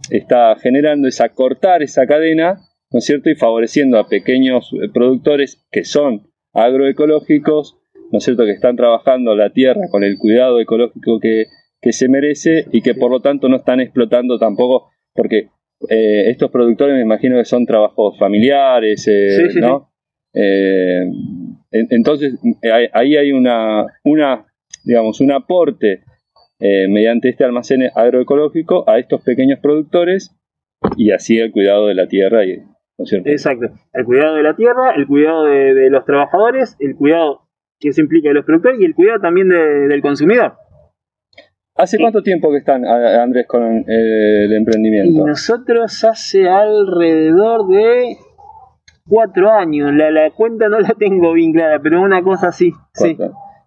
está 0.09 0.55
generando 0.57 1.07
es 1.07 1.21
acortar 1.21 1.83
esa 1.83 2.05
cadena, 2.07 2.61
¿no 2.91 2.99
es 2.99 3.05
cierto? 3.05 3.29
Y 3.29 3.35
favoreciendo 3.35 3.99
a 3.99 4.07
pequeños 4.07 4.71
productores 4.93 5.65
que 5.71 5.83
son 5.83 6.29
agroecológicos, 6.53 7.77
¿no 8.11 8.17
es 8.17 8.23
cierto? 8.23 8.45
Que 8.45 8.51
están 8.51 8.75
trabajando 8.75 9.35
la 9.35 9.51
tierra 9.51 9.81
con 9.91 10.03
el 10.03 10.17
cuidado 10.17 10.59
ecológico 10.59 11.19
que, 11.19 11.45
que 11.81 11.93
se 11.93 12.07
merece 12.07 12.65
y 12.71 12.81
que 12.81 12.95
por 12.95 13.11
lo 13.11 13.21
tanto 13.21 13.49
no 13.49 13.57
están 13.57 13.79
explotando 13.79 14.37
tampoco, 14.37 14.89
porque 15.13 15.49
eh, 15.87 16.29
estos 16.29 16.51
productores 16.51 16.95
me 16.95 17.01
imagino 17.01 17.37
que 17.37 17.45
son 17.45 17.65
trabajos 17.65 18.17
familiares, 18.17 19.07
eh, 19.07 19.47
¿no? 19.55 19.91
Eh, 20.33 21.05
entonces 21.71 22.39
ahí 22.93 23.15
hay 23.15 23.31
una, 23.31 23.85
una, 24.03 24.45
digamos, 24.83 25.21
un 25.21 25.31
aporte 25.31 26.03
mediante 26.59 27.29
este 27.29 27.43
almacén 27.45 27.81
agroecológico 27.95 28.89
a 28.89 28.99
estos 28.99 29.21
pequeños 29.23 29.59
productores 29.59 30.35
y 30.97 31.11
así 31.11 31.37
el 31.39 31.51
cuidado 31.51 31.87
de 31.87 31.95
la 31.95 32.07
tierra 32.07 32.45
y 32.45 32.57
¿no 32.57 33.03
es 33.03 33.09
cierto? 33.09 33.29
Exacto. 33.29 33.67
El 33.93 34.05
cuidado 34.05 34.35
de 34.35 34.43
la 34.43 34.55
tierra, 34.55 34.91
el 34.95 35.07
cuidado 35.07 35.45
de, 35.45 35.73
de 35.73 35.89
los 35.89 36.03
trabajadores, 36.05 36.75
el 36.79 36.95
cuidado 36.95 37.41
que 37.79 37.89
eso 37.89 38.01
implica 38.01 38.27
de 38.29 38.35
los 38.35 38.45
productores 38.45 38.79
y 38.81 38.85
el 38.85 38.93
cuidado 38.93 39.19
también 39.21 39.47
de- 39.49 39.87
del 39.87 40.01
consumidor. 40.01 40.53
¿Hace 41.75 41.97
cuánto 41.97 42.21
tiempo 42.21 42.51
que 42.51 42.57
están, 42.57 42.83
Andrés, 42.85 43.47
con 43.47 43.63
eh, 43.87 44.43
el 44.43 44.51
Y 44.51 44.55
emprendimiento? 44.55 45.25
nosotros 45.25 46.03
hace 46.03 46.45
alrededor 46.49 47.67
de 47.69 48.17
cuatro 49.07 49.49
años, 49.49 49.93
la, 49.93 50.11
la 50.11 50.29
cuenta 50.31 50.67
no 50.67 50.79
la 50.81 50.89
tengo 50.99 51.31
bien 51.31 51.53
clara, 51.53 51.79
pero 51.81 52.01
una 52.01 52.21
cosa 52.21 52.49
así. 52.49 52.73
Sí. 52.93 53.15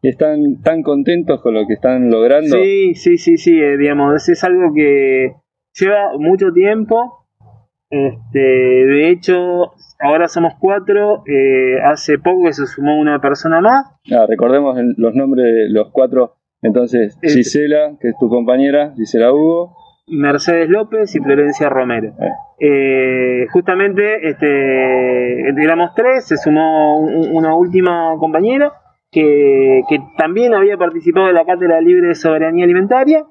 ¿Cuánto? 0.03 0.07
¿Y 0.07 0.09
están 0.09 0.63
tan 0.63 0.83
contentos 0.83 1.41
con 1.43 1.55
lo 1.55 1.67
que 1.67 1.75
están 1.75 2.11
logrando? 2.11 2.57
Sí, 2.57 2.95
sí, 2.95 3.19
sí, 3.19 3.37
sí, 3.37 3.59
eh, 3.61 3.77
digamos, 3.77 4.29
es, 4.29 4.45
algo 4.45 4.73
que 4.75 5.33
lleva 5.79 6.19
mucho 6.19 6.53
tiempo. 6.53 7.27
Este, 7.91 8.39
de 8.39 9.11
hecho, 9.11 9.73
ahora 10.01 10.29
somos 10.29 10.55
cuatro. 10.59 11.23
eh, 11.27 11.79
hace 11.85 12.19
poco 12.19 12.47
que 12.47 12.53
se 12.53 12.67
sumó 12.67 12.99
una 12.99 13.21
persona 13.21 13.61
más. 13.61 13.85
Ah, 14.13 14.27
recordemos 14.29 14.77
los 14.97 15.15
nombres 15.15 15.45
de 15.45 15.69
los 15.71 15.91
cuatro. 15.93 16.35
Entonces, 16.63 17.19
Eh, 17.23 17.29
Gisela, 17.29 17.97
que 18.01 18.09
es 18.11 18.15
tu 18.19 18.29
compañera, 18.29 18.93
Gisela 18.97 19.33
Hugo. 19.33 19.77
Mercedes 20.09 20.69
López 20.69 21.15
y 21.15 21.21
Florencia 21.21 21.69
Romero. 21.69 22.09
Eh, 22.21 22.29
Eh, 22.65 23.47
justamente 23.53 24.29
este, 24.29 25.49
éramos 25.63 25.95
tres, 25.97 26.27
se 26.29 26.37
sumó 26.37 27.01
un- 27.01 27.35
una 27.35 27.57
última 27.57 28.15
compañera 28.19 28.73
que, 29.13 29.83
también 30.17 30.55
había 30.55 30.77
participado 30.77 31.27
de 31.27 31.35
la 31.35 31.45
Cátedra 31.45 31.81
Libre 31.81 32.09
de 32.09 32.15
Soberanía 32.15 32.65
Alimentaria. 32.65 33.25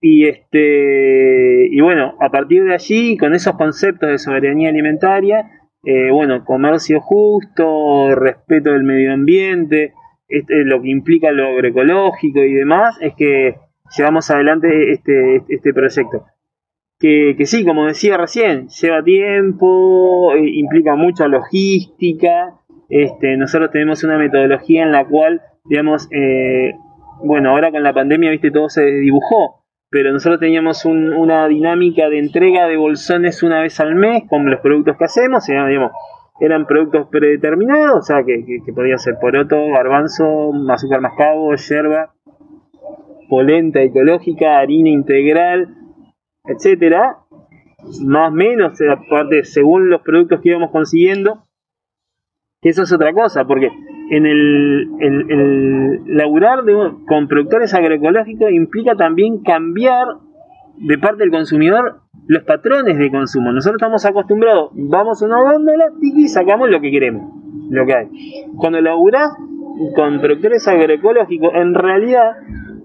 Y 0.00 0.26
este 0.26 1.68
y 1.70 1.80
bueno, 1.80 2.14
a 2.20 2.30
partir 2.30 2.64
de 2.64 2.74
allí, 2.74 3.16
con 3.16 3.34
esos 3.34 3.56
conceptos 3.56 4.10
de 4.10 4.18
soberanía 4.18 4.68
alimentaria, 4.68 5.50
eh, 5.82 6.10
bueno, 6.10 6.44
comercio 6.44 7.00
justo, 7.00 8.14
respeto 8.14 8.72
del 8.72 8.84
medio 8.84 9.12
ambiente, 9.12 9.92
este, 10.28 10.64
lo 10.64 10.80
que 10.82 10.90
implica 10.90 11.32
lo 11.32 11.48
agroecológico 11.48 12.40
y 12.40 12.52
demás, 12.52 12.98
es 13.00 13.14
que 13.14 13.56
llevamos 13.96 14.30
adelante 14.30 14.92
este, 14.92 15.42
este 15.48 15.72
proyecto. 15.72 16.26
Que, 16.98 17.34
que 17.36 17.46
sí, 17.46 17.64
como 17.64 17.86
decía 17.86 18.16
recién, 18.16 18.68
lleva 18.68 19.02
tiempo, 19.02 20.34
eh, 20.34 20.48
implica 20.48 20.96
mucha 20.96 21.28
logística. 21.28 22.60
Este, 22.96 23.36
nosotros 23.36 23.72
tenemos 23.72 24.04
una 24.04 24.18
metodología 24.18 24.84
en 24.84 24.92
la 24.92 25.04
cual, 25.04 25.42
digamos, 25.64 26.06
eh, 26.12 26.74
bueno, 27.24 27.50
ahora 27.50 27.72
con 27.72 27.82
la 27.82 27.92
pandemia, 27.92 28.30
viste, 28.30 28.52
todo 28.52 28.68
se 28.68 28.84
dibujó, 28.84 29.64
pero 29.90 30.12
nosotros 30.12 30.38
teníamos 30.38 30.84
un- 30.84 31.12
una 31.12 31.48
dinámica 31.48 32.08
de 32.08 32.20
entrega 32.20 32.68
de 32.68 32.76
bolsones 32.76 33.42
una 33.42 33.62
vez 33.62 33.80
al 33.80 33.96
mes 33.96 34.22
con 34.28 34.48
los 34.48 34.60
productos 34.60 34.96
que 34.96 35.06
hacemos, 35.06 35.44
digamos, 35.44 35.90
eran 36.38 36.66
productos 36.66 37.08
predeterminados, 37.10 37.96
o 37.98 38.02
sea, 38.02 38.22
que, 38.24 38.44
que, 38.44 38.98
ser 38.98 39.16
poroto, 39.20 39.56
garbanzo, 39.70 40.52
azúcar 40.70 41.00
mascabo, 41.00 41.52
yerba, 41.56 42.14
polenta 43.28 43.82
ecológica, 43.82 44.58
harina 44.58 44.90
integral, 44.90 45.74
etcétera, 46.44 47.16
más 48.06 48.28
o 48.28 48.32
menos, 48.32 48.78
aparte, 48.88 49.42
según 49.42 49.90
los 49.90 50.02
productos 50.02 50.40
que 50.40 50.50
íbamos 50.50 50.70
consiguiendo, 50.70 51.44
que 52.64 52.70
eso 52.70 52.82
es 52.84 52.92
otra 52.94 53.12
cosa, 53.12 53.44
porque 53.44 53.68
en 54.10 54.24
el, 54.24 56.00
laburar 56.06 56.64
de 56.64 56.72
con 57.06 57.28
productores 57.28 57.74
agroecológicos 57.74 58.50
implica 58.50 58.94
también 58.94 59.42
cambiar 59.42 60.06
de 60.78 60.96
parte 60.96 61.24
del 61.24 61.30
consumidor 61.30 62.00
los 62.26 62.42
patrones 62.44 62.96
de 62.96 63.10
consumo. 63.10 63.52
Nosotros 63.52 63.82
estamos 63.82 64.06
acostumbrados, 64.06 64.70
vamos 64.72 65.22
a 65.22 65.26
una 65.26 65.42
góndola 65.42 65.84
y 66.00 66.26
sacamos 66.26 66.70
lo 66.70 66.80
que 66.80 66.90
queremos, 66.90 67.34
lo 67.68 67.84
que 67.84 67.94
hay. 67.94 68.08
Cuando 68.56 68.80
laburás 68.80 69.36
con 69.94 70.20
productores 70.20 70.66
agroecológicos, 70.66 71.50
en 71.54 71.74
realidad 71.74 72.32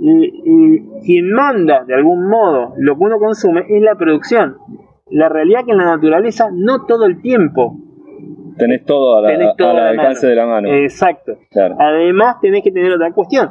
y 0.02 0.82
quien 1.06 1.32
manda 1.32 1.86
de 1.86 1.96
algún 1.96 2.28
modo 2.28 2.74
lo 2.78 2.98
que 2.98 3.04
uno 3.06 3.18
consume 3.18 3.62
es 3.70 3.82
la 3.82 3.96
producción. 3.96 4.58
La 5.10 5.30
realidad 5.30 5.62
que 5.66 5.72
en 5.72 5.78
la 5.78 5.96
naturaleza 5.96 6.50
no 6.54 6.86
todo 6.86 7.06
el 7.06 7.22
tiempo 7.22 7.78
tenés 8.60 8.86
todo 8.86 9.18
a 9.18 9.22
la- 9.24 9.30
tenés 9.30 9.56
todo 9.58 9.70
al 9.72 9.78
a 9.78 9.84
la 9.86 9.90
alcance 9.90 10.28
mano. 10.28 10.30
de 10.30 10.36
la 10.36 10.46
mano. 10.46 10.68
Exacto. 10.76 11.38
Claro. 11.50 11.76
Además 11.80 12.36
tenés 12.42 12.64
que 12.64 12.72
tener 12.72 12.92
otra 12.92 13.12
cuestión. 13.12 13.50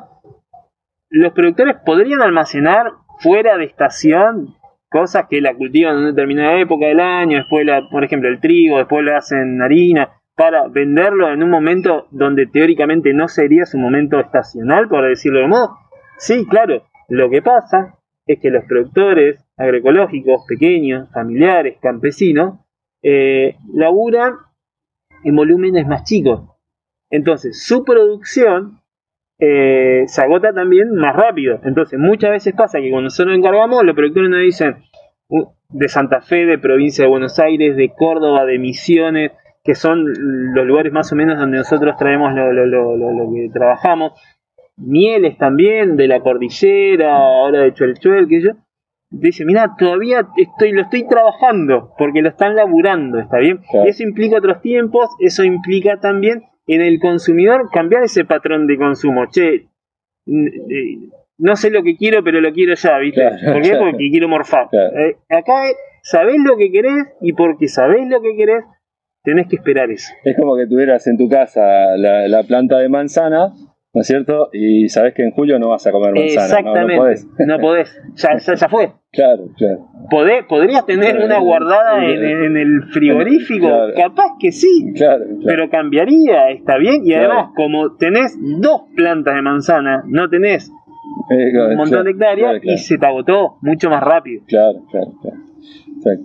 Los 1.11 1.33
productores 1.33 1.77
podrían 1.85 2.23
almacenar 2.23 2.87
fuera 3.19 3.57
de 3.57 3.65
estación 3.65 4.55
cosas 4.91 5.27
que 5.29 5.41
la 5.41 5.55
cultivan 5.55 5.95
en 5.95 5.99
una 6.01 6.09
determinada 6.11 6.59
época 6.61 6.87
del 6.87 7.01
año, 7.01 7.39
después 7.39 7.65
la, 7.67 7.89
por 7.91 8.05
ejemplo 8.05 8.29
el 8.29 8.41
trigo, 8.41 8.79
después 8.79 9.05
lo 9.05 9.17
hacen 9.17 9.61
harina, 9.61 10.11
para 10.37 10.69
venderlo 10.69 11.31
en 11.33 11.43
un 11.43 11.51
momento 11.51 12.07
donde 12.11 12.47
teóricamente 12.47 13.13
no 13.13 13.27
sería 13.29 13.67
su 13.67 13.77
momento 13.77 14.21
estacional, 14.21 14.89
por 14.89 15.07
decirlo 15.09 15.41
de 15.41 15.49
modo. 15.49 15.71
Sí, 16.17 16.47
claro. 16.49 16.85
Lo 17.09 17.29
que 17.29 17.43
pasa 17.43 17.97
es 18.27 18.39
que 18.41 18.51
los 18.51 18.65
productores 18.65 19.45
agroecológicos, 19.57 20.45
pequeños, 20.49 21.11
familiares, 21.13 21.79
campesinos, 21.83 22.61
eh, 23.03 23.57
laburan 23.75 24.35
en 25.25 25.37
volúmenes 25.37 25.87
más 25.87 26.05
chicos. 26.05 26.43
Entonces, 27.11 27.65
su 27.65 27.85
producción 27.85 28.81
eh, 29.41 30.05
se 30.07 30.23
agota 30.23 30.53
también 30.53 30.95
más 30.95 31.15
rápido. 31.17 31.61
Entonces, 31.65 31.99
muchas 31.99 32.31
veces 32.31 32.55
pasa 32.55 32.79
que 32.81 32.91
cuando 32.91 33.05
nosotros 33.05 33.37
encargamos, 33.37 33.85
los 33.85 33.95
productores 33.95 34.31
nos 34.31 34.41
dicen 34.41 34.77
uh, 35.29 35.45
de 35.71 35.89
Santa 35.89 36.21
Fe, 36.21 36.45
de 36.47 36.59
provincia 36.59 37.05
de 37.05 37.11
Buenos 37.11 37.39
Aires, 37.39 37.77
de 37.77 37.91
Córdoba, 37.97 38.45
de 38.45 38.59
Misiones, 38.59 39.33
que 39.65 39.75
son 39.75 40.05
los 40.55 40.67
lugares 40.67 40.93
más 40.93 41.13
o 41.13 41.17
menos 41.17 41.39
donde 41.39 41.59
nosotros 41.59 41.97
traemos 41.99 42.33
lo, 42.35 42.53
lo- 42.53 42.67
lo- 42.67 42.97
lo- 42.97 43.33
que 43.35 43.49
trabajamos. 43.53 44.13
Mieles 44.77 45.37
también, 45.39 45.97
de 45.97 46.09
la 46.09 46.21
cordillera, 46.21 47.17
ahora 47.17 47.61
de 47.63 47.75
Chuelchuel, 47.75 48.29
que 48.29 48.41
yo. 48.43 48.51
Dice, 49.11 49.45
mira, 49.47 49.75
todavía 49.79 50.27
estoy, 50.37 50.73
lo 50.73 50.83
estoy 50.83 51.09
trabajando, 51.09 51.95
porque 51.97 52.21
lo 52.21 52.29
están 52.29 52.55
laburando, 52.55 53.19
¿está 53.19 53.39
bien? 53.39 53.59
Claro. 53.71 53.87
Y 53.87 53.91
eso 53.91 54.03
implica 54.03 54.37
otros 54.37 54.61
tiempos, 54.61 55.09
eso 55.21 55.45
implica 55.45 55.99
también 55.99 56.43
en 56.67 56.83
el 56.83 57.01
consumidor 57.01 57.71
cambiar 57.73 58.03
ese 58.03 58.27
patrón 58.27 58.67
de 58.67 58.77
consumo. 58.77 59.25
Che, 59.31 59.55
eh, 59.55 61.09
no 61.39 61.57
sé 61.57 61.71
lo 61.71 61.83
que 61.83 61.97
quiero, 61.97 62.23
pero 62.23 62.41
lo 62.41 62.53
quiero 62.53 62.75
ya, 62.75 62.99
¿viste? 62.99 63.23
Claro, 63.23 63.53
¿Por 63.55 63.63
qué? 63.63 63.71
claro. 63.71 63.85
Porque 63.87 64.11
quiero 64.11 64.29
morfar. 64.29 64.69
Eh, 64.73 65.17
acá 65.31 65.55
sabés 66.03 66.37
lo 66.45 66.59
que 66.59 66.71
querés 66.71 67.07
y 67.23 67.33
porque 67.33 67.69
sabés 67.69 68.07
lo 68.09 68.21
que 68.21 68.37
querés, 68.37 68.65
tenés 69.23 69.49
que 69.49 69.57
esperar 69.57 69.91
eso. 69.91 70.13
Es 70.25 70.37
como 70.37 70.55
que 70.57 70.67
tuvieras 70.67 71.07
en 71.07 71.17
tu 71.17 71.29
casa 71.31 71.97
la, 71.97 72.29
la 72.29 72.43
planta 72.43 72.77
de 72.79 72.91
manzana, 72.91 73.55
¿no 73.99 74.03
es 74.03 74.07
cierto? 74.07 74.49
Y 74.53 74.89
sabes 74.91 75.13
que 75.13 75.25
en 75.25 75.33
julio 75.33 75.59
no 75.59 75.71
vas 75.71 75.85
a 75.89 75.91
comer 75.91 76.15
manzana. 76.15 76.37
¿no? 76.63 76.69
Exactamente. 76.69 76.95
No, 76.95 77.01
podés. 77.03 77.27
No 77.49 77.59
podés. 77.59 78.01
Ya, 78.15 78.39
ya, 78.39 78.55
ya 78.55 78.69
fue. 78.69 78.93
Claro, 79.11 79.49
claro. 79.57 79.89
¿Podrías 80.49 80.85
tener 80.87 81.13
Claro. 81.17 81.25
una 81.27 81.39
guardada 81.41 82.05
en, 82.05 82.23
en 82.25 82.57
el 82.59 82.83
frigorífico? 82.93 83.67
Claro. 83.67 83.93
Capaz 83.97 84.37
que 84.39 84.53
sí. 84.53 84.93
Claro. 84.95 85.25
Pero 85.45 85.69
cambiaría, 85.71 86.51
está 86.51 86.77
bien. 86.77 87.01
Y 87.05 87.15
además, 87.15 87.49
como 87.57 87.97
tenés 87.97 88.37
dos 88.61 88.83
plantas 88.95 89.35
de 89.35 89.43
manzana, 89.43 90.05
no 90.07 90.29
tenés 90.29 90.71
Eh, 91.31 91.59
un 91.71 91.77
montón 91.77 92.05
de 92.05 92.11
hectáreas 92.13 92.61
y 92.63 92.77
se 92.79 92.99
te 92.99 93.07
agotó 93.07 93.57
mucho 93.63 93.89
más 93.91 94.03
rápido. 94.03 94.43
Claro, 94.47 94.85
claro, 94.93 95.11
claro. 95.23 95.37
Exacto. 95.97 96.25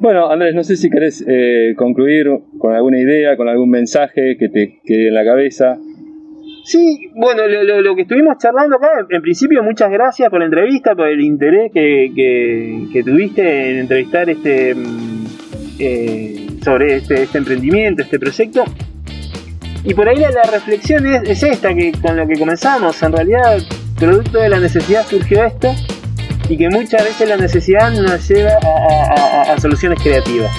Bueno, 0.00 0.28
Andrés, 0.30 0.54
no 0.54 0.64
sé 0.64 0.76
si 0.76 0.88
querés 0.90 1.22
eh, 1.28 1.74
concluir 1.76 2.26
con 2.58 2.74
alguna 2.74 2.98
idea, 2.98 3.36
con 3.36 3.48
algún 3.48 3.68
mensaje 3.70 4.36
que 4.38 4.48
te 4.48 4.80
quede 4.84 5.08
en 5.08 5.14
la 5.14 5.24
cabeza. 5.24 5.76
Sí, 6.68 7.12
bueno, 7.14 7.46
lo, 7.46 7.62
lo- 7.62 7.80
lo 7.80 7.94
que 7.94 8.02
estuvimos 8.02 8.38
charlando 8.38 8.74
acá, 8.76 8.88
en, 9.08 9.22
principio 9.22 9.62
muchas 9.62 9.88
gracias 9.88 10.28
por 10.30 10.40
la 10.40 10.46
entrevista, 10.46 10.96
por 10.96 11.06
el 11.06 11.20
interés 11.20 11.70
que, 11.72 12.10
que- 12.92 13.02
tuviste 13.04 13.70
en 13.70 13.78
entrevistar 13.78 14.28
este 14.28 14.74
mm, 14.74 15.26
eh, 15.78 16.46
sobre 16.64 16.96
este, 16.96 17.22
este 17.22 17.38
emprendimiento, 17.38 18.02
este 18.02 18.18
proyecto. 18.18 18.64
Y 19.84 19.94
por 19.94 20.08
ahí 20.08 20.16
la, 20.16 20.42
reflexión 20.50 21.06
es, 21.06 21.22
es 21.30 21.42
esta, 21.44 21.72
que 21.72 21.92
con 22.02 22.16
lo 22.16 22.26
que 22.26 22.36
comenzamos, 22.36 23.00
en 23.00 23.12
realidad, 23.12 23.58
producto 23.96 24.38
de 24.40 24.48
la 24.48 24.58
necesidad 24.58 25.06
surgió 25.06 25.44
esto, 25.44 25.72
y 26.48 26.56
que 26.56 26.68
muchas 26.68 27.04
veces 27.04 27.28
la 27.28 27.36
necesidad 27.36 27.92
nos 27.92 28.28
lleva 28.28 28.54
a 29.48 29.60
soluciones 29.60 30.02
creativas. 30.02 30.50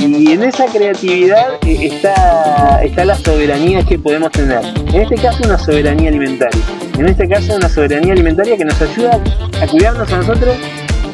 Y 0.00 0.32
en 0.32 0.42
esa 0.42 0.64
creatividad 0.64 1.58
eh, 1.66 1.88
está, 1.92 2.82
está 2.82 3.04
la 3.04 3.16
soberanía 3.16 3.84
que 3.84 3.98
podemos 3.98 4.30
tener. 4.30 4.60
En 4.86 5.02
este 5.02 5.16
caso 5.16 5.44
una 5.44 5.58
soberanía 5.58 6.08
alimentaria. 6.08 6.60
En 6.98 7.06
este 7.06 7.28
caso 7.28 7.54
una 7.54 7.68
soberanía 7.68 8.14
alimentaria 8.14 8.56
que 8.56 8.64
nos 8.64 8.80
ayuda 8.80 9.20
a 9.60 9.66
cuidarnos 9.66 10.10
a 10.10 10.16
nosotros, 10.16 10.56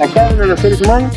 a 0.00 0.06
cada 0.14 0.30
uno 0.30 0.42
de 0.42 0.46
los 0.46 0.60
seres 0.60 0.80
humanos, 0.82 1.16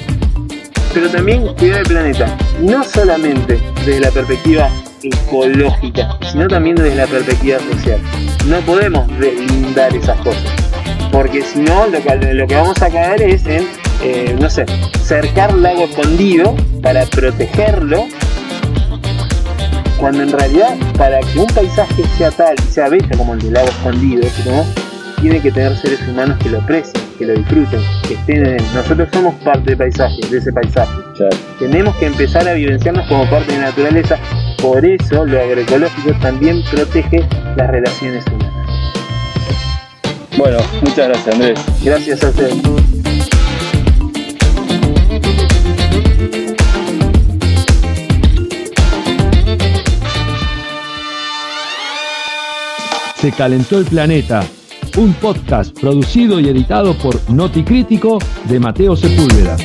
pero 0.95 1.09
también 1.09 1.47
cuidar 1.59 1.81
el 1.81 1.85
planeta. 1.85 2.37
No 2.59 2.83
solamente 2.83 3.59
desde 3.85 3.99
la 3.99 4.09
perspectiva 4.09 4.69
ecológica, 5.03 6.17
sino 6.31 6.47
también 6.47 6.75
desde 6.75 6.95
la 6.95 7.05
perspectiva 7.05 7.59
social. 7.59 7.99
No 8.47 8.61
podemos 8.61 9.07
deslindar 9.19 9.95
esas 9.95 10.19
cosas. 10.21 10.51
Porque 11.11 11.43
si 11.43 11.59
no, 11.59 11.87
lo 11.87 12.01
que, 12.01 12.33
lo 12.33 12.47
que 12.47 12.55
vamos 12.55 12.81
a 12.81 12.89
caer 12.89 13.21
es 13.21 13.45
en 13.45 13.67
eh, 14.01 14.35
no 14.39 14.49
sé, 14.49 14.65
cercar 15.03 15.53
lago 15.53 15.85
escondido 15.85 16.55
para 16.81 17.05
protegerlo, 17.05 18.05
cuando 19.99 20.23
en 20.23 20.31
realidad 20.31 20.77
para 20.97 21.19
que 21.19 21.39
un 21.39 21.47
paisaje 21.47 22.03
sea 22.17 22.31
tal 22.31 22.55
y 22.57 22.71
sea 22.71 22.87
bello 22.87 23.09
como 23.17 23.33
el 23.33 23.41
del 23.41 23.53
lago 23.53 23.67
escondido, 23.67 24.23
tiene 25.21 25.41
que 25.41 25.51
tener 25.51 25.75
seres 25.75 25.99
humanos 26.07 26.37
que 26.41 26.49
lo 26.49 26.59
aprecien, 26.59 27.03
que 27.17 27.25
lo 27.25 27.33
disfruten, 27.33 27.81
que 28.07 28.13
estén 28.13 28.45
en 28.45 28.53
él. 28.53 28.63
Nosotros 28.73 29.09
somos 29.11 29.35
parte 29.43 29.71
del 29.71 29.77
paisaje, 29.77 30.15
de 30.29 30.37
ese 30.37 30.53
paisaje. 30.53 30.93
Tenemos 31.59 31.95
que 31.97 32.05
empezar 32.05 32.47
a 32.47 32.53
vivenciarnos 32.53 33.05
como 33.07 33.29
parte 33.29 33.51
de 33.51 33.59
la 33.59 33.65
naturaleza. 33.65 34.17
Por 34.61 34.85
eso 34.85 35.25
lo 35.25 35.41
agroecológico 35.41 36.13
también 36.21 36.63
protege 36.71 37.25
las 37.57 37.69
relaciones 37.69 38.25
humanas. 38.27 38.53
Bueno, 40.37 40.59
muchas 40.81 41.09
gracias 41.09 41.35
Andrés. 41.35 41.59
Gracias 41.83 42.23
a 42.23 42.29
usted. 42.29 43.08
Se 53.19 53.33
calentó 53.33 53.77
el 53.79 53.85
planeta. 53.85 54.45
Un 54.97 55.13
podcast 55.13 55.77
producido 55.77 56.39
y 56.39 56.47
editado 56.47 56.93
por 56.97 57.29
Noti 57.29 57.63
Crítico 57.63 58.17
de 58.45 58.61
Mateo 58.61 58.95
Sepúlveda. 58.95 59.57